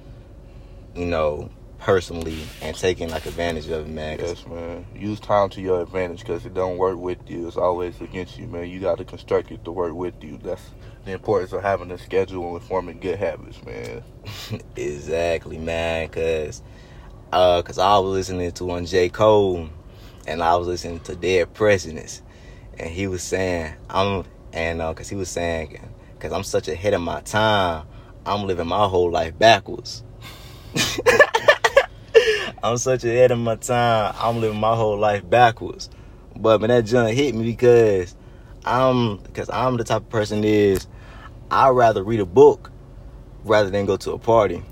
you 0.95 1.07
know, 1.07 1.49
personally 1.79 2.43
and 2.63 2.77
taking 2.77 3.11
like 3.11 3.27
advantage 3.27 3.69
of 3.69 3.87
it, 3.87 3.91
man. 3.91 4.19
Yes, 4.19 4.47
man. 4.47 4.87
Use 4.95 5.21
time 5.21 5.49
to 5.51 5.61
your 5.61 5.83
advantage 5.83 6.21
because 6.21 6.47
it 6.47 6.55
don't 6.55 6.79
work 6.79 6.99
with 6.99 7.19
you. 7.29 7.47
It's 7.47 7.57
always 7.57 8.01
against 8.01 8.39
you, 8.39 8.47
man. 8.47 8.69
You 8.69 8.81
got 8.81 8.99
to 8.99 9.05
construct 9.05 9.51
it 9.51 9.65
to 9.65 9.73
work 9.73 9.95
with 9.95 10.23
you. 10.23 10.39
That's 10.43 10.63
the 11.05 11.13
importance 11.13 11.53
of 11.53 11.63
having 11.63 11.91
a 11.91 11.99
schedule 11.99 12.57
and 12.57 12.65
forming 12.65 12.99
good 12.99 13.19
habits, 13.19 13.65
man. 13.65 14.03
exactly, 14.77 15.59
man. 15.59 16.09
Cause, 16.09 16.63
uh, 17.33 17.63
cause 17.63 17.79
I 17.79 17.99
was 17.99 18.13
listening 18.13 18.51
to 18.53 18.65
one 18.65 18.87
J 18.87 19.09
Cole, 19.09 19.69
and 20.27 20.43
I 20.43 20.57
was 20.57 20.67
listening 20.67 21.01
to 21.01 21.15
Dead 21.15 21.55
Presidents, 21.55 22.23
and 22.79 22.91
he 22.91 23.07
was 23.07 23.23
saying, 23.23 23.75
I'm, 23.89 24.25
and 24.53 24.83
uh, 24.83 24.93
cause 24.95 25.09
he 25.09 25.17
was 25.17 25.31
saying, 25.31 25.79
cause 26.19 26.33
I'm 26.33 26.45
such 26.45 26.69
ahead 26.69 26.95
of 26.95 27.01
my 27.01 27.21
time, 27.21 27.87
I'm 28.25 28.45
living 28.47 28.67
my 28.67 28.87
whole 28.89 29.11
life 29.11 29.39
backwards. 29.39 30.03
I'm 32.63 32.79
such 32.79 33.05
ahead 33.05 33.31
of 33.31 33.39
my 33.39 33.57
time. 33.57 34.15
I'm 34.19 34.41
living 34.41 34.59
my 34.59 34.75
whole 34.75 34.99
life 34.99 35.29
backwards. 35.29 35.91
But 36.35 36.61
when 36.61 36.69
that 36.69 36.85
junk 36.85 37.15
hit 37.15 37.35
me 37.35 37.45
because 37.45 38.15
I'm 38.65 39.19
because 39.19 39.49
I'm 39.51 39.77
the 39.77 39.85
type 39.85 40.03
of 40.03 40.11
person 40.11 40.45
is 40.45 40.87
I'd 41.51 41.71
rather 41.71 42.03
read 42.03 42.21
a 42.21 42.27
book 42.27 42.71
rather 43.45 43.71
than 43.71 43.87
go 43.87 43.97
to 43.99 44.13
a 44.13 44.19
party. 44.19 44.63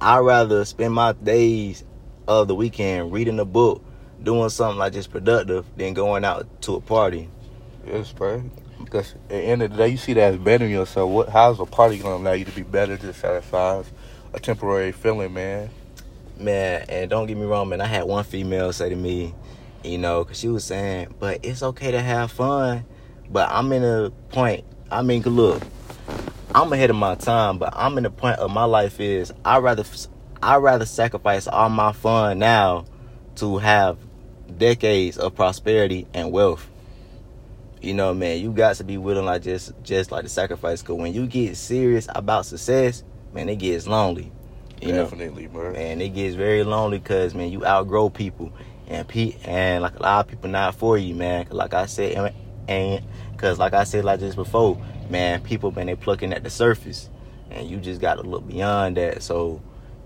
I'd 0.00 0.18
rather 0.18 0.64
spend 0.64 0.94
my 0.94 1.12
days 1.12 1.84
of 2.26 2.48
the 2.48 2.54
weekend 2.54 3.12
reading 3.12 3.38
a 3.38 3.44
book, 3.44 3.84
doing 4.22 4.48
something 4.48 4.78
like 4.78 4.92
just 4.92 5.10
productive 5.10 5.64
than 5.76 5.94
going 5.94 6.24
out 6.24 6.46
to 6.62 6.74
a 6.74 6.80
party. 6.80 7.28
Yes, 7.86 8.12
bro. 8.12 8.42
Because 8.82 9.12
at 9.12 9.28
the 9.28 9.36
end 9.36 9.62
of 9.62 9.70
the 9.70 9.76
day, 9.76 9.88
you 9.88 9.96
see 9.96 10.14
that 10.14 10.34
as 10.34 10.38
bettering 10.38 10.70
yourself. 10.70 11.10
What? 11.10 11.28
How's 11.28 11.60
a 11.60 11.64
party 11.64 11.98
gonna 11.98 12.16
allow 12.16 12.32
you 12.32 12.44
to 12.44 12.52
be 12.52 12.62
better, 12.62 12.96
to 12.96 13.12
satisfy 13.12 13.82
a 14.32 14.40
temporary 14.40 14.92
feeling, 14.92 15.32
man. 15.32 15.70
Man, 16.38 16.84
and 16.88 17.10
don't 17.10 17.26
get 17.26 17.36
me 17.36 17.44
wrong, 17.44 17.68
man. 17.68 17.80
I 17.80 17.86
had 17.86 18.04
one 18.04 18.24
female 18.24 18.72
say 18.72 18.88
to 18.88 18.96
me, 18.96 19.34
you 19.82 19.98
know, 19.98 20.24
because 20.24 20.38
she 20.38 20.48
was 20.48 20.64
saying, 20.64 21.14
but 21.18 21.40
it's 21.44 21.62
okay 21.62 21.90
to 21.90 22.00
have 22.00 22.30
fun. 22.32 22.84
But 23.30 23.50
I'm 23.50 23.72
in 23.72 23.84
a 23.84 24.10
point. 24.30 24.64
I 24.90 25.02
mean, 25.02 25.22
look, 25.22 25.62
I'm 26.54 26.72
ahead 26.72 26.90
of 26.90 26.96
my 26.96 27.14
time, 27.16 27.58
but 27.58 27.72
I'm 27.74 27.98
in 27.98 28.06
a 28.06 28.10
point 28.10 28.38
of 28.38 28.50
my 28.50 28.64
life 28.64 29.00
is 29.00 29.32
I 29.44 29.58
rather 29.58 29.84
I 30.42 30.56
rather 30.56 30.86
sacrifice 30.86 31.48
all 31.48 31.68
my 31.68 31.92
fun 31.92 32.38
now 32.38 32.84
to 33.36 33.58
have 33.58 33.98
decades 34.56 35.18
of 35.18 35.34
prosperity 35.34 36.06
and 36.14 36.30
wealth. 36.30 36.70
You 37.80 37.94
know, 37.94 38.14
man, 38.14 38.40
you 38.40 38.52
got 38.52 38.76
to 38.76 38.84
be 38.84 38.98
willing 38.98 39.24
like 39.24 39.42
just 39.42 39.72
just 39.82 40.12
like 40.12 40.22
the 40.22 40.28
sacrifice. 40.28 40.80
Cause 40.82 40.96
when 40.96 41.12
you 41.12 41.26
get 41.26 41.56
serious 41.56 42.06
about 42.14 42.46
success, 42.46 43.02
man, 43.32 43.48
it 43.48 43.56
gets 43.56 43.86
lonely. 43.86 44.30
You 44.80 44.92
know, 44.92 45.04
Definitely, 45.04 45.46
bro. 45.46 45.72
man, 45.72 46.00
it 46.00 46.10
gets 46.10 46.34
very 46.34 46.62
lonely 46.64 46.98
because 46.98 47.34
man, 47.34 47.50
you 47.50 47.64
outgrow 47.64 48.10
people, 48.10 48.52
and 48.88 49.06
pe 49.08 49.34
and 49.44 49.82
like 49.82 49.98
a 49.98 50.02
lot 50.02 50.24
of 50.26 50.30
people 50.30 50.50
not 50.50 50.74
for 50.74 50.98
you, 50.98 51.14
man. 51.14 51.46
like 51.50 51.72
I 51.74 51.86
said, 51.86 52.12
and- 52.12 52.34
and 52.68 53.04
because 53.32 53.58
like 53.58 53.72
I 53.74 53.84
said 53.84 54.04
like 54.04 54.20
just 54.20 54.36
before, 54.36 54.78
man, 55.10 55.40
people 55.42 55.70
man 55.70 55.86
they 55.86 55.94
plucking 55.96 56.32
at 56.32 56.42
the 56.44 56.50
surface, 56.50 57.08
and 57.50 57.68
you 57.68 57.78
just 57.78 58.00
got 58.00 58.14
to 58.16 58.22
look 58.22 58.46
beyond 58.46 58.96
that. 58.96 59.22
So 59.22 59.60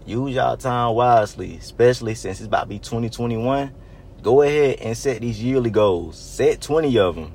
use 0.07 0.35
y'all 0.35 0.57
time 0.57 0.95
wisely, 0.95 1.57
especially 1.57 2.15
since 2.15 2.39
it's 2.41 2.47
about 2.47 2.63
to 2.63 2.69
be 2.69 2.79
2021. 2.79 3.73
Go 4.23 4.43
ahead 4.43 4.79
and 4.81 4.97
set 4.97 5.21
these 5.21 5.43
yearly 5.43 5.71
goals. 5.71 6.19
Set 6.19 6.61
20 6.61 6.99
of 6.99 7.15
them. 7.15 7.33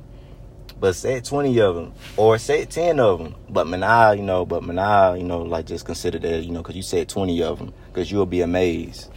But 0.84 0.98
say 0.98 1.22
20 1.22 1.62
of 1.62 1.76
them 1.78 1.94
or 2.18 2.38
say 2.38 2.66
10 2.66 3.00
of 3.00 3.20
them. 3.20 3.36
But 3.48 3.68
man, 3.68 3.84
I, 3.84 4.16
you 4.16 4.22
know, 4.22 4.46
but 4.46 4.64
man, 4.64 4.78
I, 4.78 5.16
you 5.16 5.24
know, 5.24 5.42
like 5.42 5.66
just 5.66 5.86
consider 5.86 6.20
that, 6.20 6.44
you 6.44 6.52
know, 6.52 6.62
because 6.62 6.76
you 6.76 6.82
said 6.82 7.08
20 7.08 7.42
of 7.42 7.60
them. 7.60 7.74
Because 7.88 8.12
you'll 8.12 8.26
be 8.26 8.42
amazed 8.42 9.10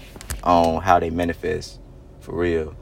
on 0.44 0.80
how 0.80 1.00
they 1.00 1.10
manifest 1.10 1.80
for 2.20 2.36
real. 2.36 2.72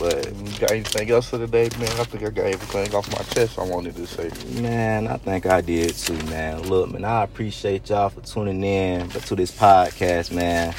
But 0.00 0.26
You 0.26 0.58
got 0.58 0.72
anything 0.72 1.08
else 1.12 1.30
for 1.30 1.38
today, 1.38 1.68
man? 1.78 1.88
I 2.00 2.02
think 2.02 2.24
I 2.24 2.30
got 2.30 2.46
everything 2.46 2.92
off 2.96 3.08
my 3.12 3.22
chest 3.32 3.60
I 3.60 3.62
wanted 3.62 3.94
to 3.94 4.08
say. 4.08 4.28
Man, 4.60 5.06
I 5.06 5.16
think 5.16 5.46
I 5.46 5.60
did 5.60 5.94
too, 5.94 6.20
man. 6.24 6.62
Look, 6.62 6.90
man, 6.90 7.04
I 7.04 7.22
appreciate 7.22 7.88
y'all 7.90 8.08
for 8.08 8.22
tuning 8.22 8.64
in 8.64 9.08
to 9.08 9.36
this 9.36 9.56
podcast, 9.56 10.32
man. 10.32 10.74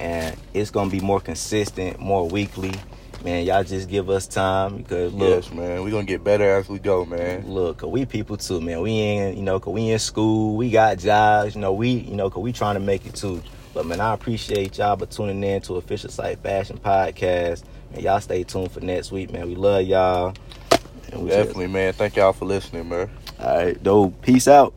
And 0.00 0.34
it's 0.54 0.70
gonna 0.70 0.88
be 0.88 1.00
more 1.00 1.20
consistent, 1.20 2.00
more 2.00 2.26
weekly. 2.26 2.72
Man, 3.24 3.44
y'all 3.44 3.64
just 3.64 3.88
give 3.88 4.08
us 4.10 4.26
time 4.28 4.76
because 4.78 5.12
look, 5.12 5.28
yes, 5.44 5.52
man. 5.52 5.82
We're 5.82 5.90
gonna 5.90 6.04
get 6.04 6.22
better 6.22 6.44
as 6.56 6.68
we 6.68 6.78
go, 6.78 7.04
man. 7.04 7.46
look, 7.52 7.78
cause 7.78 7.90
we 7.90 8.06
people 8.06 8.36
too, 8.36 8.60
man. 8.60 8.80
We 8.80 8.92
in, 8.92 9.36
you 9.36 9.42
know, 9.42 9.58
cause 9.58 9.74
we 9.74 9.90
in 9.90 9.98
school, 9.98 10.56
we 10.56 10.70
got 10.70 10.98
jobs, 10.98 11.54
you 11.56 11.60
know, 11.60 11.72
we, 11.72 11.88
you 11.90 12.14
know, 12.14 12.30
cause 12.30 12.42
we 12.42 12.52
trying 12.52 12.74
to 12.74 12.80
make 12.80 13.06
it 13.06 13.14
too. 13.16 13.42
But 13.74 13.86
man, 13.86 14.00
I 14.00 14.14
appreciate 14.14 14.78
y'all 14.78 14.96
for 14.96 15.06
tuning 15.06 15.42
in 15.42 15.60
to 15.62 15.74
official 15.76 16.10
Psych 16.10 16.40
fashion 16.42 16.78
podcast. 16.78 17.64
And 17.92 18.02
y'all 18.02 18.20
stay 18.20 18.44
tuned 18.44 18.70
for 18.70 18.80
next 18.80 19.10
week, 19.10 19.32
man. 19.32 19.48
We 19.48 19.56
love 19.56 19.82
y'all. 19.84 20.34
And 21.12 21.22
we 21.22 21.28
just- 21.30 21.38
Definitely, 21.38 21.66
man. 21.68 21.92
Thank 21.94 22.16
y'all 22.16 22.32
for 22.32 22.44
listening, 22.44 22.88
man. 22.88 23.10
all 23.40 23.56
right, 23.56 23.82
dope. 23.82 24.20
Peace 24.22 24.46
out. 24.46 24.72